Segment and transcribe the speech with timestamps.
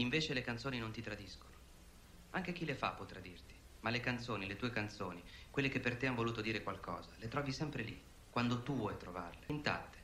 [0.00, 1.52] Invece le canzoni non ti tradiscono.
[2.30, 5.96] Anche chi le fa può tradirti, ma le canzoni, le tue canzoni, quelle che per
[5.98, 9.98] te hanno voluto dire qualcosa, le trovi sempre lì, quando tu vuoi trovarle, intatte.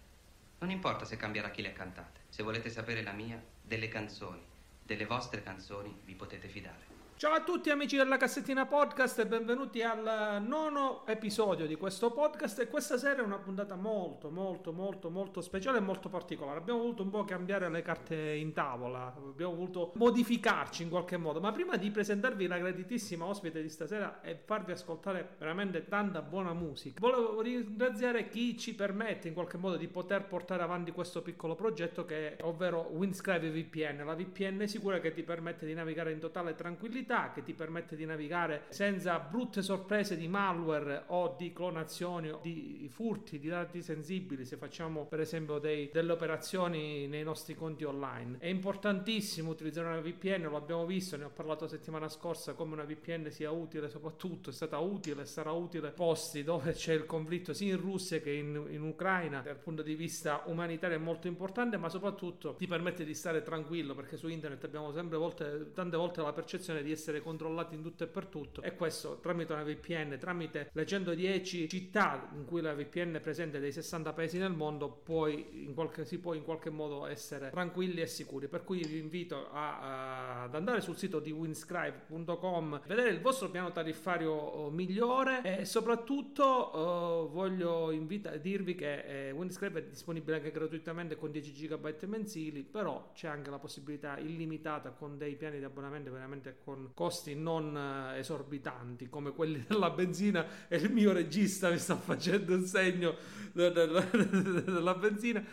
[0.59, 2.21] Non importa se cambierà chi le ha cantate.
[2.29, 4.45] Se volete sapere la mia, delle canzoni,
[4.83, 6.96] delle vostre canzoni, vi potete fidare.
[7.19, 12.59] Ciao a tutti amici della Cassettina Podcast e benvenuti al nono episodio di questo podcast.
[12.61, 16.59] E questa sera è una puntata molto molto molto molto speciale e molto particolare.
[16.59, 21.41] Abbiamo voluto un po' cambiare le carte in tavola, abbiamo voluto modificarci in qualche modo,
[21.41, 26.53] ma prima di presentarvi la graditissima ospite di stasera e farvi ascoltare veramente tanta buona
[26.53, 31.55] musica, volevo ringraziare chi ci permette in qualche modo di poter portare avanti questo piccolo
[31.55, 36.19] progetto che è ovvero Windscribe VPN, la VPN sicura che ti permette di navigare in
[36.19, 41.53] totale tranquillità funzionalità che ti permette di navigare senza brutte sorprese di malware o di
[41.53, 47.23] clonazioni o di furti di dati sensibili se facciamo per esempio dei, delle operazioni nei
[47.23, 48.39] nostri conti online.
[48.39, 52.85] È importantissimo utilizzare una VPN, lo abbiamo visto, ne ho parlato settimana scorsa come una
[52.85, 57.73] VPN sia utile, soprattutto è stata utile sarà utile posti dove c'è il conflitto sia
[57.75, 61.89] in Russia che in, in Ucraina dal punto di vista umanitario è molto importante, ma
[61.89, 66.33] soprattutto ti permette di stare tranquillo perché su internet abbiamo sempre volte, tante volte la
[66.33, 70.71] percezione di essere controllati in tutto e per tutto e questo tramite una VPN, tramite
[70.73, 75.71] le 110 città in cui la VPN è presente dei 60 paesi nel mondo, poi
[75.75, 78.49] qualche, si può in qualche modo essere tranquilli e sicuri.
[78.49, 83.51] Per cui vi invito a, a, ad andare sul sito di winscribe.com, vedere il vostro
[83.51, 90.37] piano tariffario oh, migliore e soprattutto uh, voglio invita- dirvi che eh, Winscribe è disponibile
[90.37, 95.59] anche gratuitamente con 10 GB mensili, però c'è anche la possibilità illimitata con dei piani
[95.59, 101.13] di abbonamento veramente con costi non eh, esorbitanti come quelli della benzina e il mio
[101.13, 103.15] regista mi sta facendo un segno
[103.53, 105.45] della benzina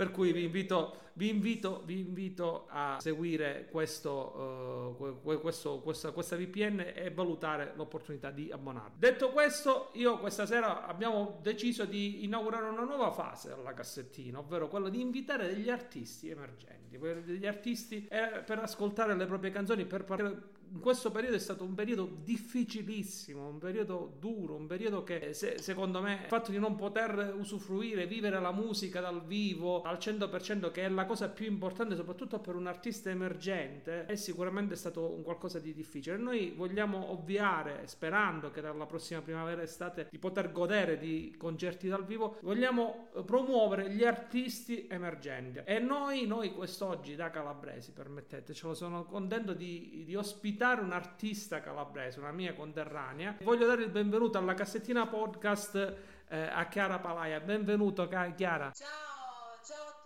[0.00, 6.36] per cui vi invito, vi invito, vi invito a seguire questo, uh, questo, questa, questa,
[6.36, 8.96] VPN e valutare l'opportunità di abbonarvi.
[8.98, 14.68] Detto questo, io questa sera abbiamo deciso di inaugurare una nuova fase alla cassettina, ovvero
[14.68, 20.04] quella di invitare degli artisti emergenti, degli artisti eh, per ascoltare le proprie canzoni, per
[20.04, 25.58] parlare questo periodo è stato un periodo difficilissimo, un periodo duro, un periodo che se,
[25.58, 30.70] secondo me il fatto di non poter usufruire, vivere la musica dal vivo al 100%
[30.70, 35.22] che è la cosa più importante soprattutto per un artista emergente è sicuramente stato un
[35.22, 36.16] qualcosa di difficile.
[36.16, 42.04] Noi vogliamo ovviare, sperando che dalla prossima primavera estate di poter godere di concerti dal
[42.04, 49.52] vivo, vogliamo promuovere gli artisti emergenti e noi, noi quest'oggi da calabresi, permettetecelo, sono contento
[49.52, 53.34] di, di ospitare invitare un artista calabrese, una mia conterranea.
[53.42, 55.96] Voglio dare il benvenuto alla cassettina podcast
[56.28, 57.40] eh, a Chiara Palaia.
[57.40, 58.70] Benvenuto Chiara.
[58.74, 59.99] Ciao, ciao a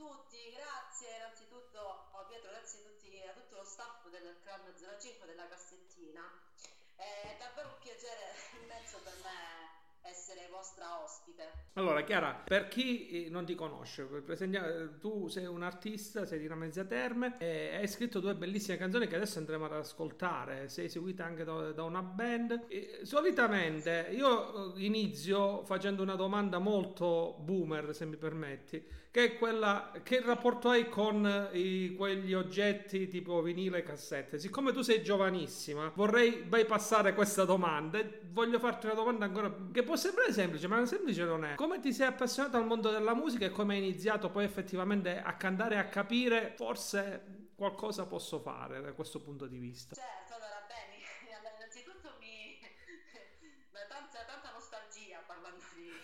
[10.35, 11.53] essere vostra ospite.
[11.75, 14.07] Allora, Chiara, per chi eh, non ti conosce,
[15.01, 19.17] tu sei un artista, sei di Ramezia Terme e hai scritto due bellissime canzoni che
[19.17, 20.69] adesso andremo ad ascoltare.
[20.69, 22.67] Sei seguita anche da, una band.
[22.69, 28.85] E, solitamente io eh, inizio facendo una domanda molto boomer, se mi permetti,
[29.15, 34.41] che è quella che rapporto hai con i, quegli oggetti tipo vinile e cassette.
[34.41, 39.85] Siccome tu sei giovanissima, vorrei bypassare questa domanda e voglio farti una domanda ancora che
[39.85, 41.55] può sembrare semplice, ma semplice non è.
[41.55, 45.35] Come ti sei appassionato al mondo della musica e come hai iniziato poi effettivamente a
[45.35, 49.95] cantare e a capire forse qualcosa posso fare da questo punto di vista?
[49.95, 50.99] Certo, allora bene,
[51.57, 52.59] innanzitutto mi
[53.89, 56.03] tanta, tanta nostalgia parlando di,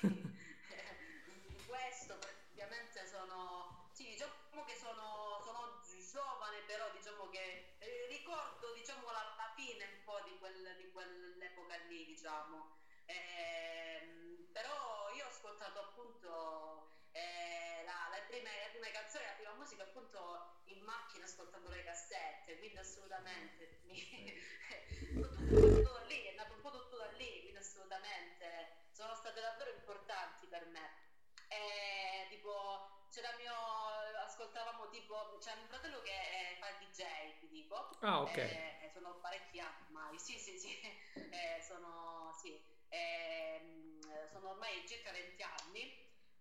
[1.48, 2.16] di questo,
[2.60, 5.80] ovviamente sono sì, diciamo che sono, sono
[6.12, 10.90] giovane, però diciamo che eh, ricordo diciamo la, la, fine un po' di, quel, di
[10.90, 12.78] quell'epoca lì, diciamo.
[13.06, 19.54] Eh, però io ho ascoltato appunto eh, la, la prima, le prime canzoni, la prima
[19.54, 23.94] musica appunto in macchina ascoltando le cassette, quindi assolutamente mi,
[25.58, 29.70] tutto da lì, è nato un po' tutto da lì, quindi assolutamente sono state davvero
[29.70, 30.92] importanti per me.
[31.48, 33.52] E, tipo c'era mio
[34.24, 37.88] ascoltavamo tipo c'è mio fratello che fa il DJ ti dico.
[38.00, 38.36] Ah ok.
[38.36, 40.70] E, sono parecchi anni ormai sì sì sì.
[41.30, 42.58] E, sono sì.
[42.88, 45.82] Ehm, sono ormai circa 20 anni.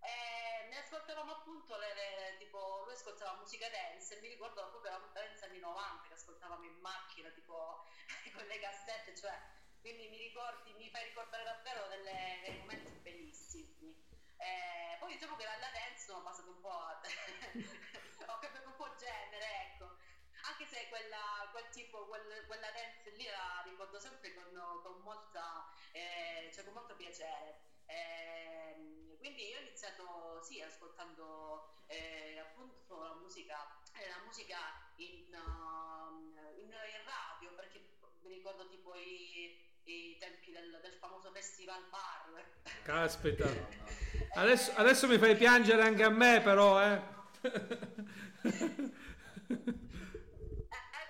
[0.01, 4.92] E ne ascoltavamo appunto le, le, tipo lui ascoltava musica dance e mi ricordo proprio
[4.92, 7.83] la dance anni 90 che ascoltavamo in macchina tipo
[8.33, 9.38] con le cassette cioè
[9.81, 13.94] quindi mi ricordi mi fai ricordare davvero delle, dei momenti bellissimi
[14.39, 17.00] eh, poi diciamo che dalla dance sono passato un po' a...
[18.27, 19.97] ho cambiato un po' genere ecco
[20.41, 24.45] anche se quella, quel tipo, quel, quella dance lì la ricordo sempre con,
[24.81, 27.68] con, molta, eh, cioè con molto piacere.
[27.86, 34.57] Eh, quindi io ho iniziato sì, ascoltando eh, appunto la musica, eh, la musica
[34.97, 39.57] in, uh, in, in, radio perché mi ricordo tipo i,
[39.89, 42.45] i tempi del, del, famoso festival bar.
[42.83, 43.50] Caspita,
[44.36, 47.01] adesso, adesso mi fai piangere anche a me però eh.
[47.41, 47.51] eh,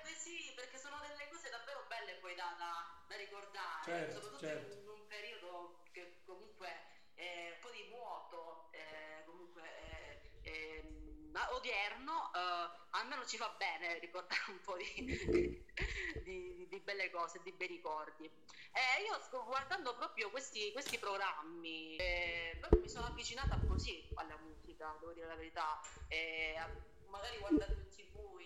[0.04, 4.40] beh sì, perché sono delle cose davvero belle poi da, da, da ricordare, certo, soprattutto
[4.46, 4.78] certo.
[4.78, 6.68] in un periodo che comunque
[7.16, 9.64] è un po' di vuoto, eh, comunque
[10.44, 15.64] eh, ehm, odierno, eh, almeno ci fa bene ricordare un po' di,
[16.24, 18.30] di, di belle cose, di bei ricordi.
[18.72, 24.96] Eh, io sto guardando proprio questi, questi programmi, eh, mi sono avvicinata così alla musica,
[25.00, 26.56] devo dire la verità, eh,
[27.08, 28.40] magari guardando in tv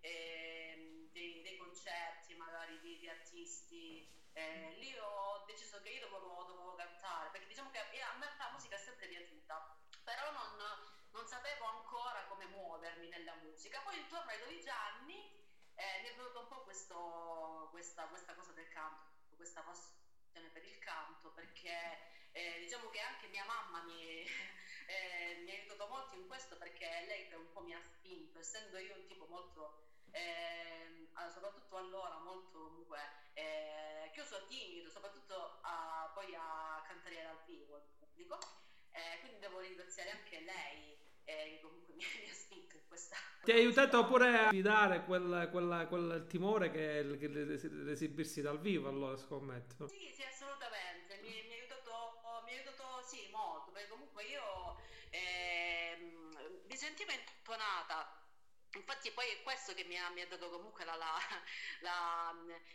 [0.00, 6.44] eh, dei, dei, concerti magari di, di artisti, eh, lì ho deciso che io dovevo,
[6.44, 10.56] dovevo cantare, perché diciamo che a me la musica è sempre piaciuta, però non,
[11.10, 13.80] non sapevo ancora come muovermi nella musica.
[13.80, 18.52] Poi intorno ai 12 anni eh, mi è venuto un po' questo, questa, questa, cosa
[18.52, 19.07] del canto,
[19.38, 21.70] questa passione per il canto, perché
[22.32, 24.26] eh, diciamo che anche mia mamma mi,
[24.86, 27.80] eh, mi, ha aiutato molto in questo perché è lei che un po' mi ha
[27.80, 29.86] spinto, essendo io un tipo molto...
[30.10, 32.98] Eh, soprattutto allora molto comunque
[33.34, 38.38] eh, chiuso timido soprattutto a, poi a cantare dal vivo al pubblico.
[38.90, 42.57] Eh, quindi devo ringraziare anche lei eh, che comunque mi, mi, ha spinto
[42.98, 43.16] in questa...
[43.44, 48.88] Ti ha aiutato pure a sfidare quel, quel, quel, timore che è l'esibirsi dal vivo,
[48.88, 49.88] allora scommetto.
[49.88, 54.76] Sì, sì, assolutamente, mi, mi, ha, aiutato, mi ha aiutato, sì, molto, perché comunque io
[55.10, 55.96] eh,
[56.68, 58.18] mi sentivo intonata
[58.74, 61.16] Infatti poi è questo che mi ha, mi ha dato comunque la, la,
[61.80, 62.34] la,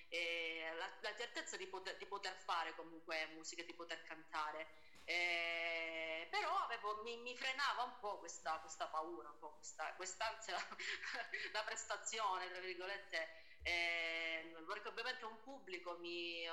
[0.10, 4.68] eh, la certezza di poter, di poter, fare comunque musica, di poter cantare.
[5.06, 10.56] Eh, però avevo, mi, mi, frenava un po' questa, questa paura, un po' questa, quest'ansia
[11.52, 13.28] da prestazione, tra virgolette,
[13.64, 16.46] eh, perché ovviamente un pubblico mi,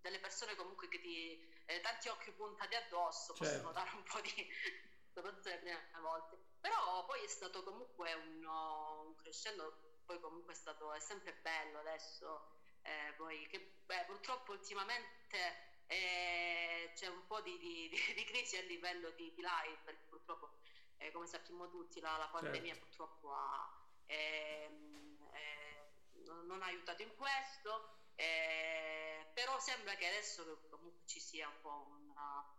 [0.00, 3.52] delle persone comunque che ti eh, tanti occhi puntati addosso certo.
[3.52, 4.30] possono dare un po' di
[5.12, 6.38] soprattutto le prime volte.
[6.60, 11.80] Però poi è stato comunque un, un crescendo poi comunque è stato è sempre bello
[11.80, 12.56] adesso.
[12.82, 18.62] Eh, poi che beh, purtroppo ultimamente eh, c'è un po' di, di, di, crisi a
[18.62, 20.58] livello di, di live, perché purtroppo,
[20.98, 22.86] eh, come sappiamo tutti, la, la pandemia certo.
[22.86, 25.90] purtroppo ha, ehm, eh,
[26.44, 31.86] non ha aiutato in questo, eh, però sembra che adesso comunque ci sia un po'
[31.88, 32.54] una,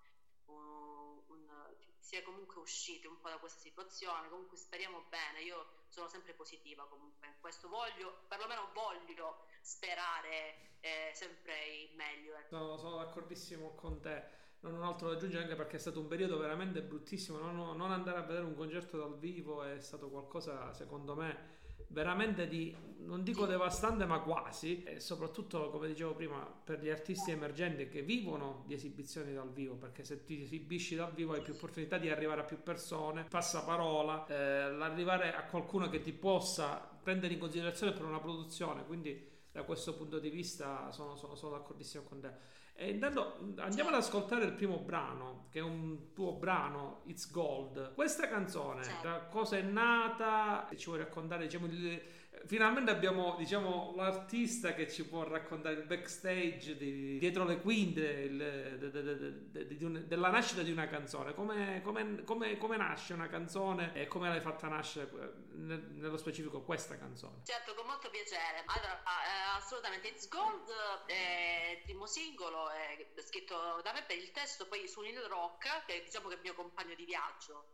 [0.46, 6.08] un, un, sia comunque usciti un po' da questa situazione, comunque speriamo bene, io sono
[6.08, 7.28] sempre positiva comunque.
[7.28, 11.54] In questo, voglio, perlomeno voglio sperare eh, sempre
[11.90, 12.36] il meglio.
[12.36, 12.58] Ecco.
[12.58, 14.38] No, sono d'accordissimo con te.
[14.62, 17.38] Non ho altro da aggiungere anche perché è stato un periodo veramente bruttissimo.
[17.38, 21.58] Non, non andare a vedere un concerto dal vivo è stato qualcosa, secondo me,
[21.88, 22.76] veramente di,
[23.06, 24.84] non dico devastante, ma quasi.
[24.84, 29.76] E soprattutto, come dicevo prima, per gli artisti emergenti che vivono di esibizioni dal vivo,
[29.76, 33.64] perché se ti esibisci dal vivo hai più opportunità di arrivare a più persone, passa
[33.64, 38.86] parola, eh, arrivare a qualcuno che ti possa prendere in considerazione per una produzione.
[38.86, 42.32] Quindi da questo punto di vista sono, sono, sono d'accordissimo con te.
[42.74, 47.94] E intanto andiamo ad ascoltare il primo brano, che è un tuo brano, It's Gold.
[47.94, 50.70] Questa canzone, da cosa è nata?
[50.74, 52.02] Ci vuoi raccontare, diciamo, il,
[52.46, 58.92] finalmente abbiamo, diciamo, l'artista che ci può raccontare il backstage di, dietro le quinte de,
[58.92, 61.34] de, de, della nascita di una canzone.
[61.34, 66.62] Come, come, come, come, nasce una canzone e come l'hai fatta nascere, eh, nello specifico,
[66.62, 67.42] questa canzone?
[67.44, 68.64] Certo, con molto piacere.
[68.66, 70.70] Allora, eh, assolutamente, It's Gold
[71.06, 75.86] è il primo singolo è scritto da me per il testo, poi su Neil Rock,
[75.86, 77.68] che diciamo che è il mio compagno di viaggio,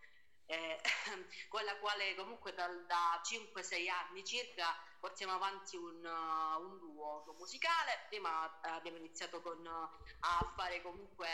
[0.48, 0.80] eh,
[1.50, 7.36] con la quale comunque dal, da 5-6 anni circa portiamo avanti un, uh, un duo
[7.38, 8.06] musicale.
[8.10, 11.28] Prima uh, abbiamo iniziato con, uh, a fare comunque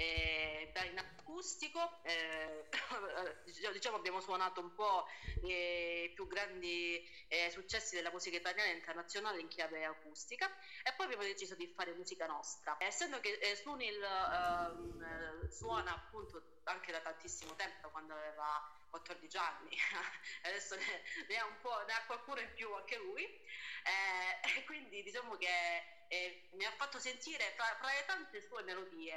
[0.00, 2.68] eh, in acustico, eh,
[3.72, 5.06] diciamo abbiamo suonato un po'
[5.42, 10.46] i più grandi eh, successi della musica italiana e internazionale in chiave acustica
[10.82, 12.76] e poi abbiamo deciso di fare musica nostra.
[12.78, 19.76] Essendo che eh, Sunil ehm, suona appunto anche da tantissimo tempo, quando aveva 14 anni,
[20.42, 24.64] adesso ne, ne, ha un po', ne ha qualcuno in più anche lui, eh, e
[24.64, 29.14] quindi diciamo che eh, mi ha fatto sentire, fra, fra le tante sue melodie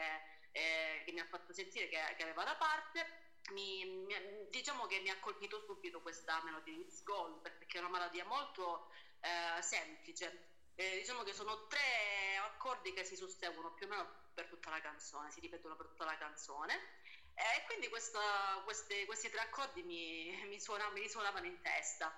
[0.52, 4.16] eh, che mi ha fatto sentire che, che aveva da parte, mi, mi,
[4.50, 8.90] diciamo che mi ha colpito subito questa melodia di Gold perché è una melodia molto
[9.20, 10.52] eh, semplice.
[10.76, 14.82] Eh, diciamo che sono tre accordi che si susseguono più o meno per tutta la
[14.82, 17.02] canzone, si ripetono per tutta la canzone.
[17.36, 22.14] Eh, e quindi questa, queste, questi tre accordi mi, mi, suonavano, mi risuonavano in testa.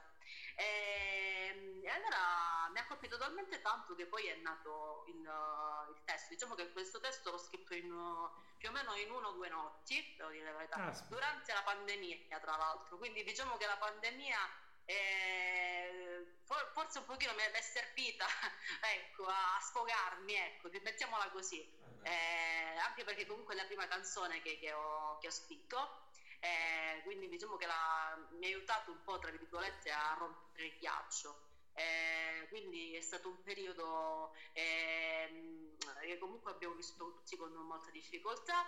[0.55, 6.01] E, ehm, e, allora mi ha colpito talmente tanto che poi è nato il, il
[6.03, 6.33] testo.
[6.33, 7.89] Diciamo che questo testo l'ho scritto in,
[8.57, 11.63] più o meno in una o due notti, devo dire la verità, ah, durante la
[11.63, 12.97] pandemia tra l'altro.
[12.97, 14.37] Quindi diciamo che la pandemia
[14.85, 16.37] eh,
[16.73, 18.25] forse un pochino mi è servita
[18.95, 21.67] ecco, a sfogarmi, ecco, mettiamola così,
[22.05, 26.03] eh, anche perché comunque è la prima canzone che, che, ho, che ho, scritto,
[26.39, 30.77] eh, quindi diciamo che la, mi ha aiutato un po', tra virgolette, a rompere il
[30.77, 31.43] ghiaccio.
[31.73, 38.63] Eh, quindi è stato un periodo eh, che comunque abbiamo vissuto tutti con molta difficoltà.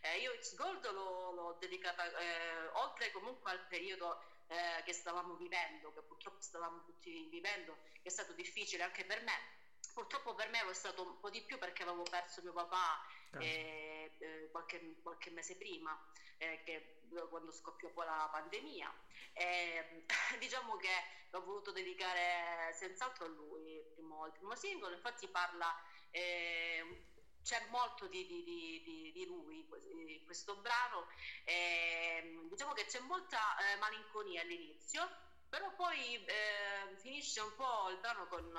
[0.00, 5.34] Eh, io It's Gold l'ho, l'ho dedicata eh, oltre comunque al periodo eh, che stavamo
[5.34, 9.59] vivendo, che purtroppo stavamo tutti vivendo, che è stato difficile anche per me.
[9.92, 13.04] Purtroppo per me è stato un po' di più perché avevo perso mio papà
[13.38, 15.98] eh, eh, qualche, qualche, mese prima,
[16.38, 18.92] eh, che, quando scoppiò poi la pandemia.
[20.38, 20.88] diciamo che
[21.30, 25.74] l'ho voluto dedicare senz'altro a lui, il primo, il primo singolo, infatti parla
[26.10, 27.04] eh,
[27.42, 29.66] c'è molto di, di, di, di, lui
[29.96, 31.06] in questo brano,
[31.44, 35.08] eh, diciamo che c'è molta eh, malinconia all'inizio,
[35.50, 38.50] però poi eh, finisce un po' il brano con,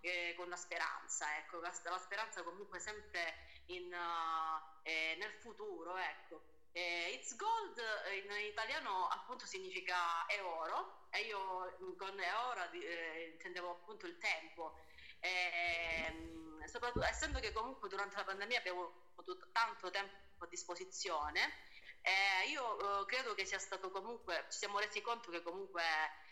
[0.00, 3.34] eh, con la speranza, ecco, la, la, speranza comunque sempre
[3.66, 3.90] in,
[4.82, 6.42] eh, nel futuro, ecco.
[6.72, 7.80] Eh, it's gold
[8.22, 12.60] in italiano appunto significa è oro e io con è oro
[13.30, 14.76] intendevo appunto il tempo
[15.20, 21.54] e, soprattutto essendo che comunque durante la pandemia abbiamo avuto tanto tempo a disposizione,
[22.06, 25.82] eh, io eh, credo che sia stato comunque, ci siamo resi conto che comunque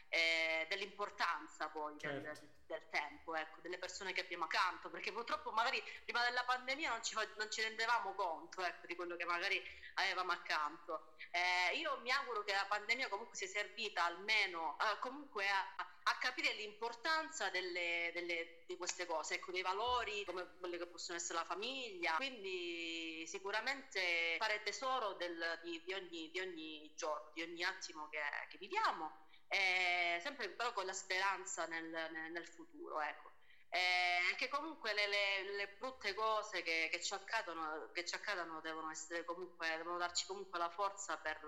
[0.09, 2.21] eh, dell'importanza poi certo.
[2.21, 6.91] del, del, tempo, ecco, delle persone che abbiamo accanto, perché purtroppo magari prima della pandemia
[6.91, 9.61] non ci, non ci rendevamo conto ecco, di quello che magari
[9.95, 11.17] avevamo accanto.
[11.33, 16.19] Eh, io mi auguro che la pandemia comunque sia servita almeno eh, comunque a, a,
[16.19, 21.39] capire l'importanza delle, delle, di queste cose, ecco, dei valori come quelli che possono essere
[21.39, 27.63] la famiglia, quindi sicuramente fare tesoro del, di, di, ogni, di, ogni, giorno, di ogni
[27.63, 33.33] attimo che, che viviamo eh, sempre però con la speranza nel, nel, nel futuro, ecco.
[33.69, 38.61] Eh, che comunque le, le, le brutte cose che, che, ci accadono, che, ci accadono,
[38.61, 38.93] devono,
[39.25, 41.39] comunque, devono darci comunque la forza per,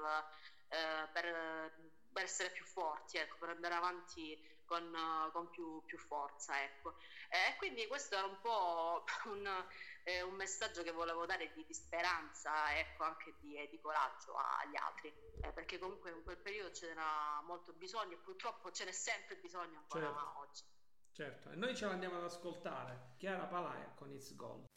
[0.68, 1.72] eh, per,
[2.16, 4.90] per essere più forti, ecco, per andare avanti con,
[5.32, 6.62] con più, più, forza.
[6.62, 6.96] Ecco.
[7.28, 9.46] E eh, quindi questo era un po' un,
[10.04, 14.35] eh, un messaggio che volevo dare di, di speranza e ecco, anche di, di, coraggio
[14.35, 18.87] agli altri, eh, perché comunque in quel periodo ce n'era molto bisogno e purtroppo ce
[18.87, 20.38] n'è sempre bisogno ancora certo.
[20.38, 20.62] oggi.
[21.12, 23.12] Certo, e noi ce l'andiamo ad ascoltare.
[23.18, 24.75] Chiara Palaia con It's Gold.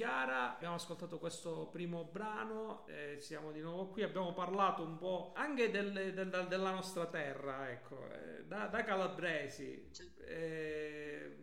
[0.00, 5.32] Chiara, abbiamo ascoltato questo primo brano, eh, siamo di nuovo qui, abbiamo parlato un po'
[5.34, 9.90] anche del, del, della nostra terra, ecco, eh, da, da, calabresi.
[10.26, 10.99] Eh,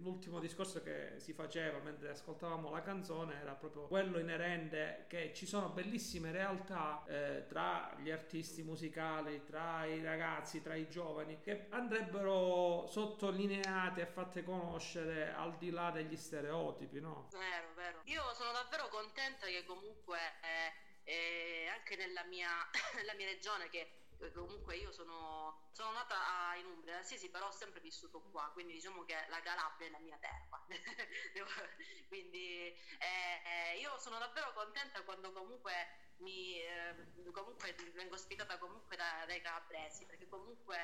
[0.07, 5.45] l'ultimo discorso che si faceva mentre ascoltavamo la canzone era proprio quello inerente che ci
[5.45, 11.67] sono bellissime realtà eh, tra gli artisti musicali, tra i ragazzi, tra i giovani, che
[11.69, 17.27] andrebbero sottolineate e fatte conoscere al di là degli stereotipi, no?
[17.31, 18.01] Vero, vero.
[18.05, 22.49] Io sono davvero contenta che comunque eh, eh, anche nella mia,
[22.95, 27.51] nella mia regione che comunque io sono, sono nata in Umbria, sì sì, però ho
[27.51, 30.65] sempre vissuto qua, quindi diciamo che la Calabria è la mia terra.
[32.08, 32.67] quindi
[32.99, 35.73] eh, eh, io sono davvero contenta quando comunque
[36.17, 40.80] mi eh, comunque vengo ospitata comunque da, dai calabresi, perché comunque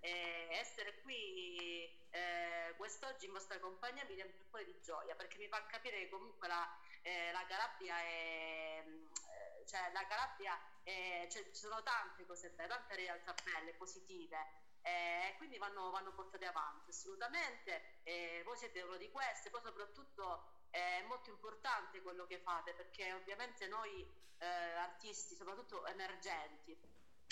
[0.00, 5.38] eh, essere qui eh, quest'oggi in vostra compagnia mi riempie un po' di gioia perché
[5.38, 6.64] mi fa capire che comunque la,
[7.02, 12.68] eh, la Calabria è eh, cioè la Calabria è, cioè, ci sono tante cose belle,
[12.68, 18.00] tante realtà belle, positive e quindi vanno, vanno, portate avanti assolutamente
[18.44, 23.66] voi siete uno di queste poi soprattutto è molto importante quello che fate perché ovviamente
[23.66, 26.76] noi eh, artisti soprattutto emergenti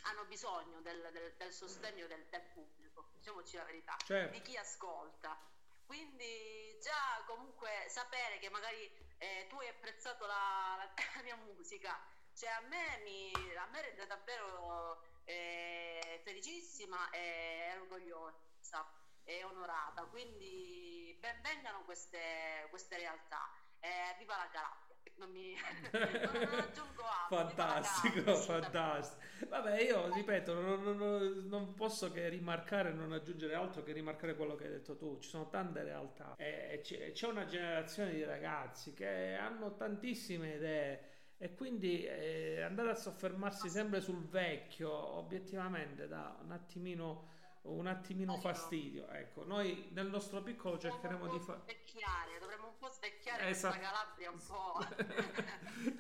[0.03, 4.33] hanno bisogno del, del, del sostegno del, del, pubblico, diciamoci la verità, certo.
[4.33, 5.37] di chi ascolta.
[5.85, 11.99] Quindi già comunque sapere che magari eh, tu hai apprezzato la, la, la, mia musica,
[12.37, 18.87] cioè a me, mi, a me rende davvero eh, felicissima e orgogliosa
[19.25, 20.03] e onorata.
[20.05, 23.51] Quindi benvengano queste, queste realtà.
[23.81, 24.94] Eh, viva la Calabria!
[25.16, 25.55] non mi
[25.92, 27.37] non aggiungo altro.
[27.37, 29.46] fantastico, casa, fantastico.
[29.49, 34.57] Vabbè, io ripeto, non, non, non, posso che rimarcare, non aggiungere altro che rimarcare quello
[34.57, 35.18] che hai detto tu.
[35.20, 41.16] Ci sono tante realtà e c'è, c'è una generazione di ragazzi che hanno tantissime idee
[41.38, 47.35] e quindi eh, andare a soffermarsi sempre sul vecchio obiettivamente dà un attimino
[47.66, 49.09] un attimino fastidio.
[49.09, 51.61] Ecco, noi nel nostro piccolo cercheremo di fare.
[51.62, 53.77] Svecchiare, dovremmo un po' svecchiare esatto.
[53.77, 54.79] questa Calabria un po'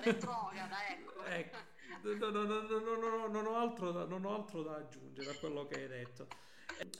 [0.02, 1.24] retrograda, ecco.
[1.24, 1.56] ecco.
[2.02, 5.80] No, no, no, non, ho altro da, non ho altro da aggiungere a quello che
[5.80, 6.28] hai detto.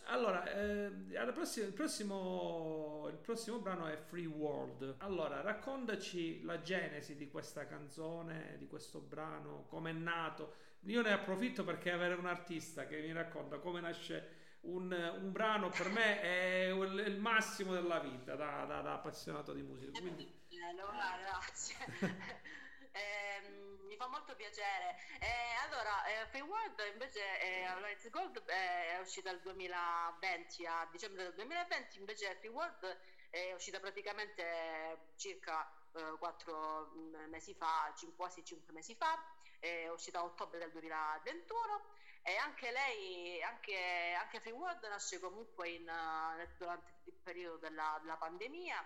[0.07, 0.91] Allora, eh,
[1.33, 4.97] prossima, il, prossimo, il prossimo brano è Free World.
[4.99, 10.55] Allora, raccontaci la genesi di questa canzone, di questo brano, come è nato.
[10.87, 15.69] Io ne approfitto perché avere un artista che mi racconta come nasce un, un, brano
[15.69, 19.99] per me è il, massimo della vita da, da, da appassionato di musica.
[20.01, 20.45] Quindi...
[20.71, 21.77] Allora, grazie.
[22.97, 23.41] eh,
[23.87, 24.97] mi fa molto piacere.
[25.21, 30.89] Eh, allora, eh, Free World invece eh, It's Gold eh, è uscita nel 2020, a
[30.91, 32.99] dicembre del 2020, invece Free World
[33.31, 39.19] è uscita praticamente circa eh, quattro mm, mesi fa, quasi cinque mesi fa,
[39.59, 45.69] è uscita a ottobre del 2021 e anche lei, anche, anche Free World nasce comunque
[45.69, 48.85] in, uh, durante il periodo della, della pandemia.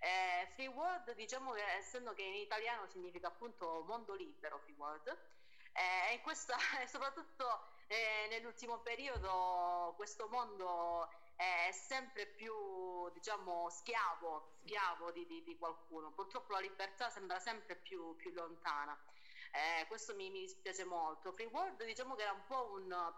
[0.00, 5.08] Eh, free World diciamo che essendo che in italiano significa appunto mondo libero Free World
[5.72, 6.56] eh, in questa,
[6.86, 7.44] soprattutto
[7.88, 12.54] eh, nell'ultimo periodo questo mondo è sempre più
[13.12, 18.96] diciamo schiavo, schiavo di, di, di qualcuno purtroppo la libertà sembra sempre più, più lontana
[19.52, 21.32] eh, questo mi, mi, dispiace molto.
[21.32, 23.12] Free World diciamo che era un po' un,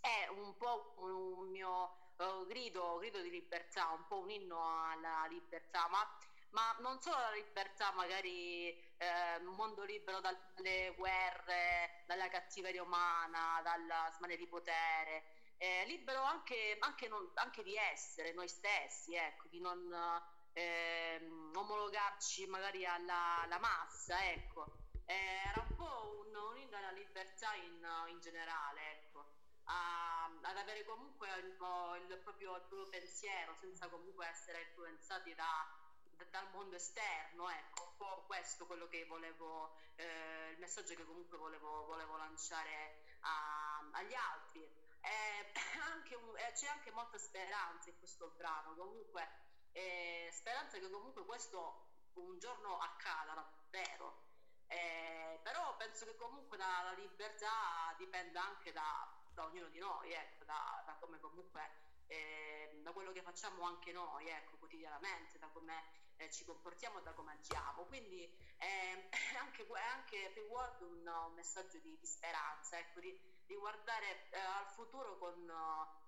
[0.00, 4.88] è un, po un, un mio uh, grido, grido di libertà, un po' un inno
[4.90, 6.06] alla libertà, ma
[6.54, 13.60] ma non solo la libertà, magari eh, un mondo libero dalle guerre, dalla cattiveria umana,
[13.62, 15.24] dalla smania di potere,
[15.58, 19.92] eh, libero anche, anche, non, anche, di essere noi stessi, ecco, di non
[20.52, 24.76] eh, omologarci magari alla, alla massa, ecco.
[25.06, 29.42] Eh, era un po' un, un alla libertà in, in generale, ecco.
[29.66, 35.66] A, ad avere comunque il, il, proprio, il, proprio, pensiero senza comunque essere influenzati da,
[36.16, 41.86] da, dal mondo esterno, ecco, questo quello che volevo, eh, il messaggio che comunque volevo,
[41.86, 44.62] volevo lanciare a, agli altri.
[45.00, 45.52] Eh,
[45.92, 49.28] anche eh, c'è anche molta speranza in questo brano, comunque
[49.72, 54.24] eh, speranza che comunque questo un giorno accada davvero
[54.68, 60.12] eh, però penso che comunque la, la libertà dipenda anche da, da, ognuno di noi,
[60.12, 61.70] ecco, da, da, come comunque
[62.06, 67.02] eh, da quello che facciamo anche noi ecco, quotidianamente, da come eh, ci comportiamo e
[67.02, 67.84] da come agiamo.
[67.84, 68.22] Quindi
[68.58, 74.28] eh, è anche, per Word un, un, messaggio di, di speranza, ecco, di, di guardare
[74.30, 75.52] eh, al futuro con,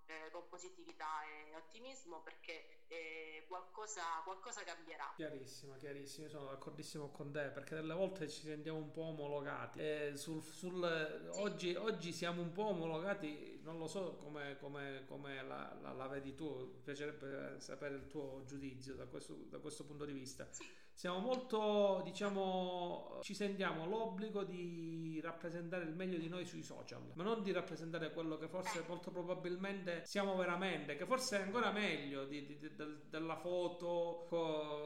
[0.07, 5.13] eh, con positività e ottimismo perché eh, qualcosa, qualcosa cambierà.
[5.17, 9.79] Chiarissimo, chiarissimo, sono d'accordissimo con te perché delle volte ci sentiamo un po' omologati.
[9.79, 11.41] Eh, sul, sul, sì.
[11.41, 16.07] oggi, oggi, siamo un po' omologati, non lo so come, come, come la, la, la,
[16.09, 20.47] vedi tu, mi piacerebbe sapere il tuo giudizio da questo, da questo punto di vista.
[20.51, 27.03] Sì siamo molto, diciamo, ci sentiamo l'obbligo di rappresentare il meglio di noi sui social,
[27.13, 31.71] ma non di rappresentare quello che forse molto probabilmente siamo veramente, che forse è ancora
[31.71, 32.75] meglio di, di, di,
[33.09, 34.27] della foto,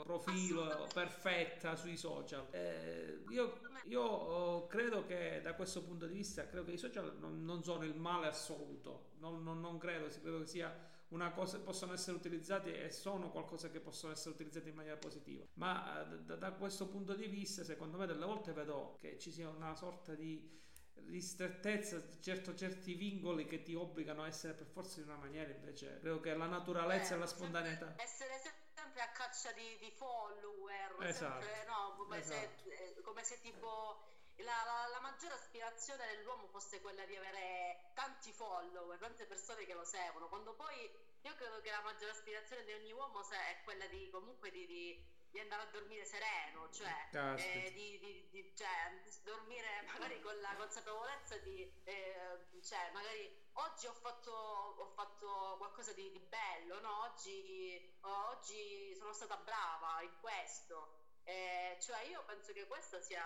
[0.05, 2.47] profilo perfetta sui social.
[2.51, 7.45] Eh, io, io, credo che da questo punto di vista, credo che i social non,
[7.45, 11.93] non sono il male assoluto, non, non, non credo, credo che sia una cosa possono
[11.93, 15.45] essere utilizzati e sono qualcosa che possono essere utilizzati in maniera positiva.
[15.55, 19.33] Ma eh, da, da questo punto di vista, secondo me, delle volte vedo che ci
[19.33, 20.59] sia una sorta di
[21.09, 25.99] ristrettezza, certo, certi vincoli che ti obbligano a essere per forza in una maniera, invece
[26.01, 27.95] credo che la naturalezza eh, e la spontaneità.
[27.97, 28.41] Essere
[28.75, 31.43] sempre a caccia di, di follower, esatto.
[31.43, 32.63] sempre, no, come, esatto.
[32.63, 34.03] se, eh, come se tipo
[34.37, 39.75] la, la, la, maggiore aspirazione dell'uomo fosse quella di avere tanti follower, tante persone che
[39.75, 40.91] lo seguono, quando poi
[41.23, 45.05] io credo che la maggiore aspirazione di ogni uomo è quella di comunque di, di,
[45.31, 51.37] di andare a dormire sereno, cioè, eh, di, di, cioè, dormire magari con la consapevolezza
[51.39, 57.03] di, eh, cioè, magari oggi ho fatto, ho fatto qualcosa di, bello, no?
[57.03, 60.99] oggi, oggi sono stata brava in questo.
[61.25, 63.23] Eh, cioè io penso che questa sia,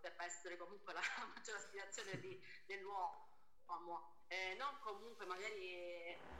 [0.00, 1.00] debba essere comunque la
[1.34, 3.24] maggiore aspirazione di, dell'uomo.
[4.28, 5.70] Eh, non comunque magari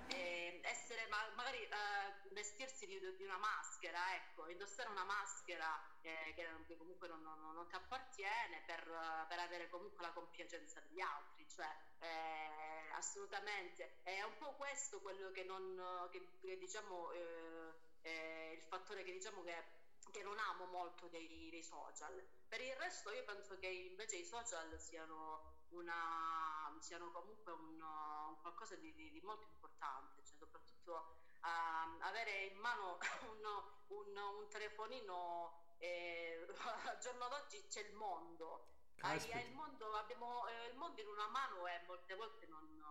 [0.09, 6.35] eh, essere ma, magari eh, vestirsi di, di, una maschera ecco indossare una maschera eh,
[6.35, 8.83] che, comunque non, non, non, ti appartiene per,
[9.29, 11.69] per, avere comunque la compiacenza degli altri cioè
[12.01, 19.05] eh, assolutamente è un po' questo quello che non che, che diciamo eh, il fattore
[19.05, 22.25] che diciamo che che non amo molto dei, dei, social.
[22.49, 28.41] Per il resto io penso che invece i social siano, una, siano comunque un, un
[28.41, 32.99] qualcosa di, di, molto importante, cioè soprattutto uh, avere in mano
[33.31, 36.47] un, un, un telefonino, eh,
[36.87, 38.75] al giorno d'oggi c'è il mondo.
[39.01, 42.83] Hai il, mondo abbiamo eh, il mondo in una mano e molte volte non,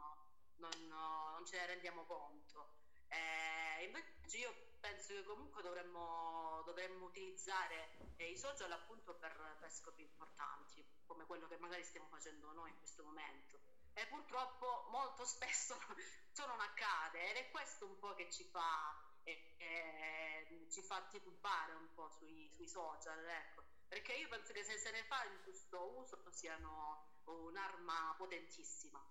[0.58, 2.74] non, non ce ne rendiamo conto.
[3.08, 4.54] Eh, invece io
[4.86, 11.26] penso che comunque dovremmo, dovremmo utilizzare eh, i social appunto per, per, scopi importanti, come
[11.26, 13.60] quello che magari stiamo facendo noi in questo momento.
[13.93, 15.76] E purtroppo molto spesso
[16.34, 21.02] ciò non accade ed è questo un po' che ci fa, eh, eh, ci fa
[21.10, 23.63] titubare un po' sui, sui social, ecco.
[23.88, 29.04] perché io penso che se se ne fa in giusto uso siano un'arma potentissima.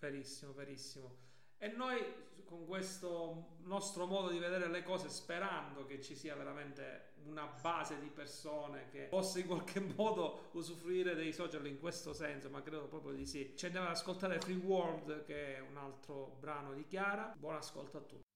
[0.00, 1.37] Verissimo, verissimo.
[1.58, 7.12] E noi con questo nostro modo di vedere le cose, sperando che ci sia veramente
[7.26, 12.48] una base di persone che possa in qualche modo usufruire dei social in questo senso,
[12.48, 13.52] ma credo proprio di sì.
[13.54, 17.34] Ci andiamo ad ascoltare Free World, che è un altro brano di Chiara.
[17.36, 18.27] Buon ascolto a tutti.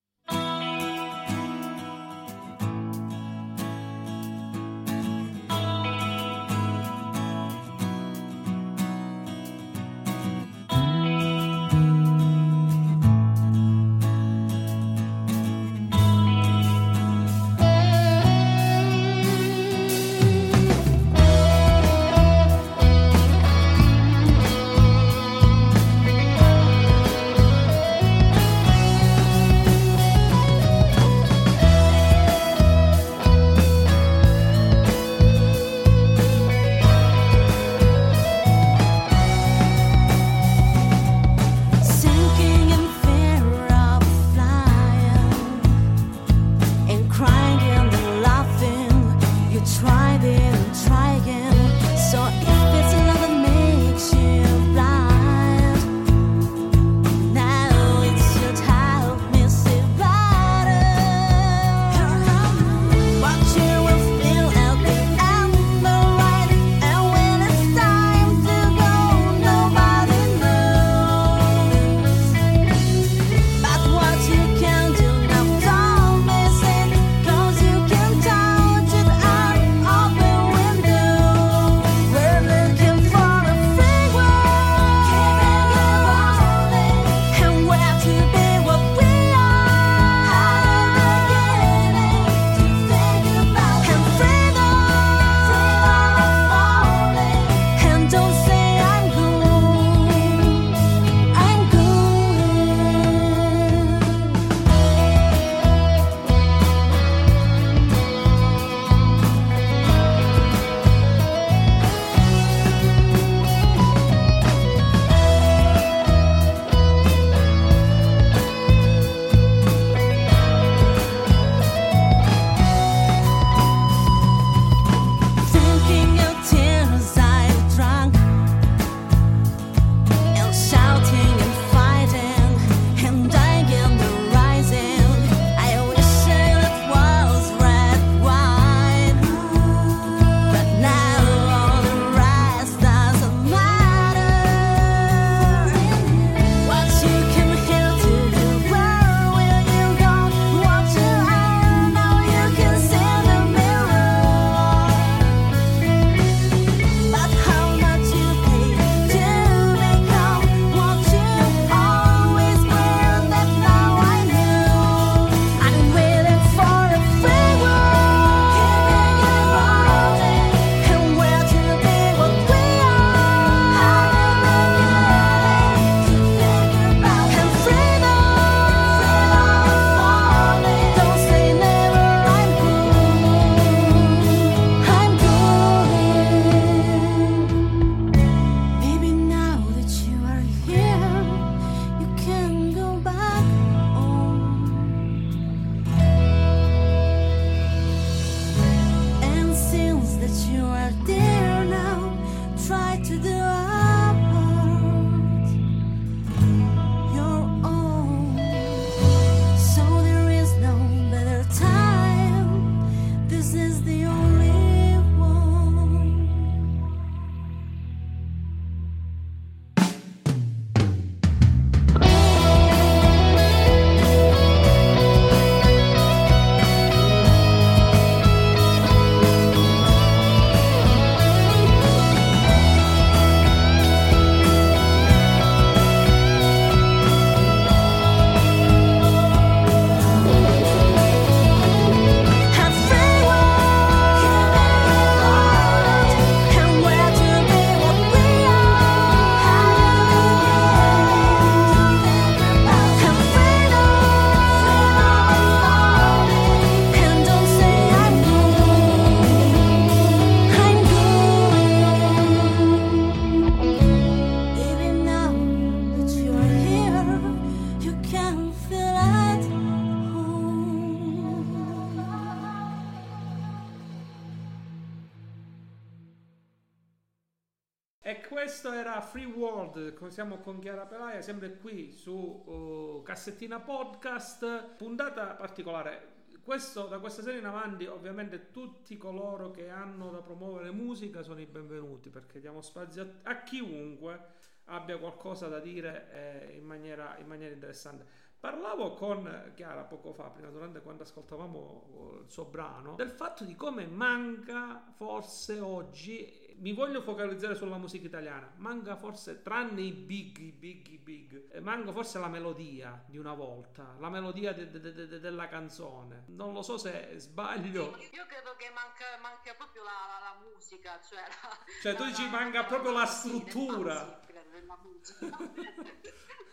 [281.23, 286.11] Sempre qui su uh, Cassettina Podcast, puntata particolare.
[286.43, 291.41] Questo, da questa serie in avanti ovviamente tutti coloro che hanno da promuovere musica sono
[291.41, 294.21] i benvenuti perché diamo spazio a, a chiunque
[294.65, 298.05] abbia qualcosa da dire eh, in, maniera, in maniera interessante.
[298.41, 303.55] Parlavo con Chiara poco fa, prima durante quando ascoltavamo il suo brano, del fatto di
[303.55, 310.39] come manca forse oggi, mi voglio focalizzare sulla musica italiana, manca forse, tranne i big,
[310.39, 314.71] i big, i big, eh, manca forse la melodia di una volta, la melodia de,
[314.71, 316.25] de, de, della canzone.
[316.29, 317.97] Non lo so se sbaglio.
[317.99, 321.21] Sì, io credo che manca, manca proprio la, la, la, musica, cioè...
[321.21, 324.21] La, cioè tu dici manca proprio la struttura.
[324.51, 325.37] Della musica.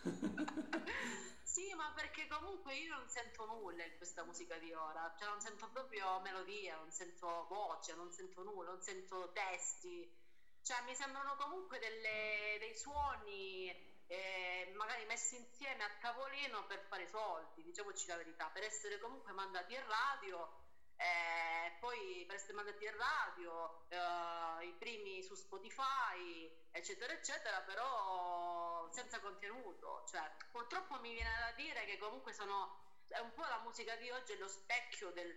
[1.60, 5.40] Sì, ma perché comunque io non sento nulla in questa musica di ora, cioè non
[5.40, 10.08] sento proprio melodia, non sento voce, non sento nulla, non sento testi,
[10.62, 13.70] cioè mi sembrano comunque delle, dei suoni
[14.06, 19.32] eh, magari messi insieme a tavolino per fare soldi, diciamoci la verità, per essere comunque
[19.34, 20.48] mandati in radio
[20.96, 28.88] eh, poi per essere mandati in radio, eh, i primi su Spotify, eccetera, eccetera, però
[28.90, 30.04] senza contenuto.
[30.06, 34.32] Cioè, purtroppo mi viene da dire che comunque sono un po' la musica di oggi
[34.32, 35.34] è lo specchio della,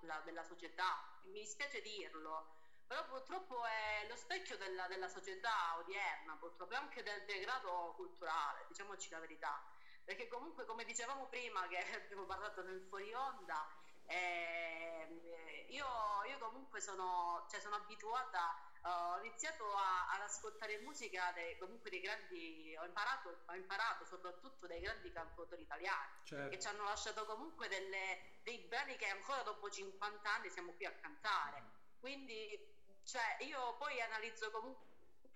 [0.00, 2.54] della, della società, mi dispiace dirlo,
[2.86, 9.10] però purtroppo è lo specchio della, della società odierna, purtroppo anche del degrado culturale, diciamoci
[9.10, 9.60] la verità,
[10.04, 13.68] perché comunque come dicevamo prima che abbiamo parlato nel fuori onda,
[14.06, 15.86] eh, io,
[16.26, 22.00] io, comunque sono, cioè sono abituata, ho iniziato a, ad ascoltare musica dei, comunque dei
[22.00, 26.48] grandi, ho imparato, ho imparato soprattutto dai grandi cantautori italiani certo.
[26.48, 30.86] che ci hanno lasciato comunque delle, dei brani che ancora dopo 50 anni siamo qui
[30.86, 31.62] a cantare.
[31.98, 32.68] Quindi
[33.04, 34.88] cioè, io poi analizzo comunque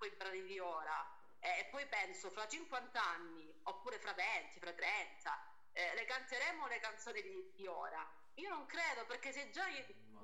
[0.07, 5.52] i brani di ora e poi penso fra 50 anni oppure fra 20, fra 30,
[5.72, 9.66] eh, le canteremo le canzoni di, di ora io non credo, perché se già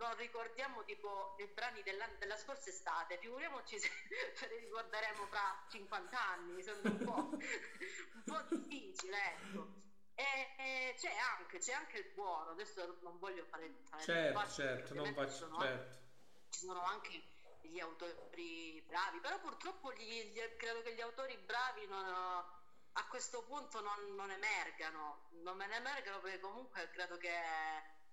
[0.01, 3.89] non ricordiamo tipo i brani della, della scorsa estate, figuriamoci se
[4.49, 9.89] li ricorderemo fra 50 anni, sembra un po', un po difficile, ecco.
[10.15, 13.71] E, e c'è, anche, c'è anche il buono, adesso non voglio fare...
[13.89, 15.31] fare certo, certo, non faccio...
[15.31, 15.99] Sono, certo.
[16.51, 17.23] Ci sono anche
[17.63, 23.45] gli autori bravi, però purtroppo gli, gli, credo che gli autori bravi non, a questo
[23.45, 27.31] punto non, non emergano, non me ne emergano perché comunque credo che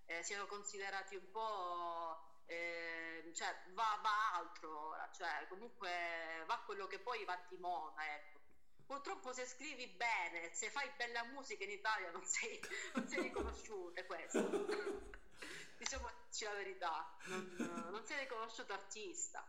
[0.08, 2.26] eh, siano considerati un po'...
[2.46, 8.02] Eh, cioè va, va, altro ora, cioè comunque va quello che poi va di moda,
[8.15, 8.39] ecco.
[8.86, 12.60] Purtroppo se scrivi bene, se fai bella musica in Italia non sei,
[12.96, 14.39] non sei riconosciuto, è questo.
[15.78, 19.46] Diciamoci la verità, non, non sei riconosciuto artista.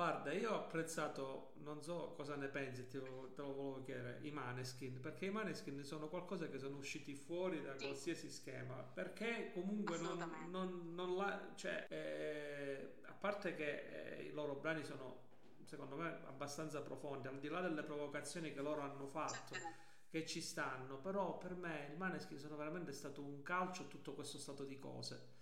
[0.00, 4.20] Guarda, io ho apprezzato, non so cosa ne pensi, te lo, te lo volevo chiedere,
[4.22, 7.84] i Maneskin, perché i Maneskin sono qualcosa che sono usciti fuori da sì.
[7.84, 11.52] qualsiasi schema, perché comunque non, non, non la...
[11.54, 15.18] cioè, eh, a parte che eh, i loro brani sono,
[15.66, 19.68] secondo me, abbastanza profondi, al di là delle provocazioni che loro hanno fatto, certo.
[20.08, 24.14] che ci stanno, però per me i Maneskin sono veramente stato un calcio a tutto
[24.14, 25.39] questo stato di cose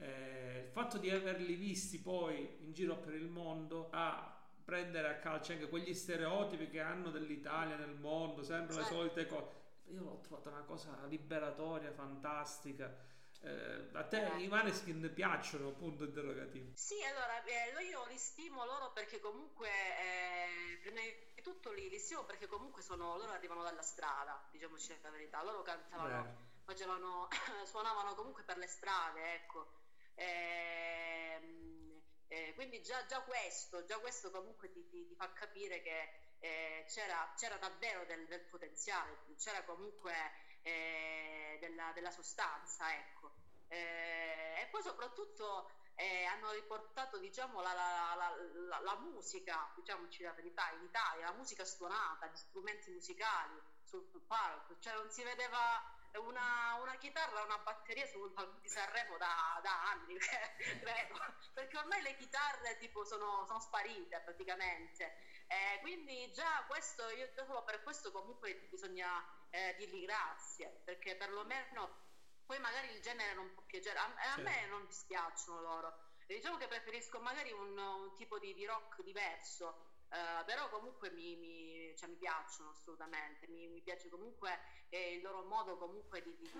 [0.00, 5.18] eh, il fatto di averli visti poi in giro per il mondo a prendere a
[5.18, 9.58] calcio anche quegli stereotipi che hanno dell'Italia nel mondo, sempre le solite cose.
[9.86, 13.08] Io l'ho trovata una cosa liberatoria, fantastica.
[13.42, 14.42] Eh, a te eh.
[14.42, 15.72] i Maneskin piacciono?
[15.72, 16.70] Punto interrogativo.
[16.74, 21.98] Sì, allora eh, io li stimo loro perché comunque eh, prima di tutto li, li,
[21.98, 27.28] stimo perché comunque sono, loro arrivano dalla strada, diciamoci la verità, loro cantavano, facevano,
[27.64, 29.79] suonavano comunque per le strade, ecco
[30.14, 36.36] eh, eh, quindi già, già, questo, già, questo, comunque ti, ti, ti fa capire che
[36.38, 40.14] eh, c'era, c'era, davvero del, del, potenziale, c'era comunque
[40.62, 43.34] eh, della, della, sostanza, ecco.
[43.68, 50.32] Eh, e poi soprattutto eh, hanno riportato diciamo, la, la, la, la, musica, diciamoci la
[50.32, 55.98] verità, in Italia, la musica suonata, gli strumenti musicali sul palco, cioè non si vedeva
[56.18, 61.14] una, una chitarra, una batteria sul palco di Sanremo da, da anni, credo,
[61.54, 65.14] perché ormai le chitarre tipo sono, sono sparite praticamente.
[65.46, 72.08] Eh, quindi già questo, io solo per questo comunque bisogna eh, dirgli grazie, perché perlomeno
[72.46, 74.42] poi magari il genere non può piacere, a, a certo.
[74.42, 76.08] me non dispiacciono loro.
[76.26, 81.36] Diciamo che preferisco magari un, un tipo di, di rock diverso, Uh, però comunque mi,
[81.36, 81.69] mi,
[82.00, 86.50] cioè, mi, piacciono assolutamente, mi, mi piace comunque eh, il loro modo comunque di, di,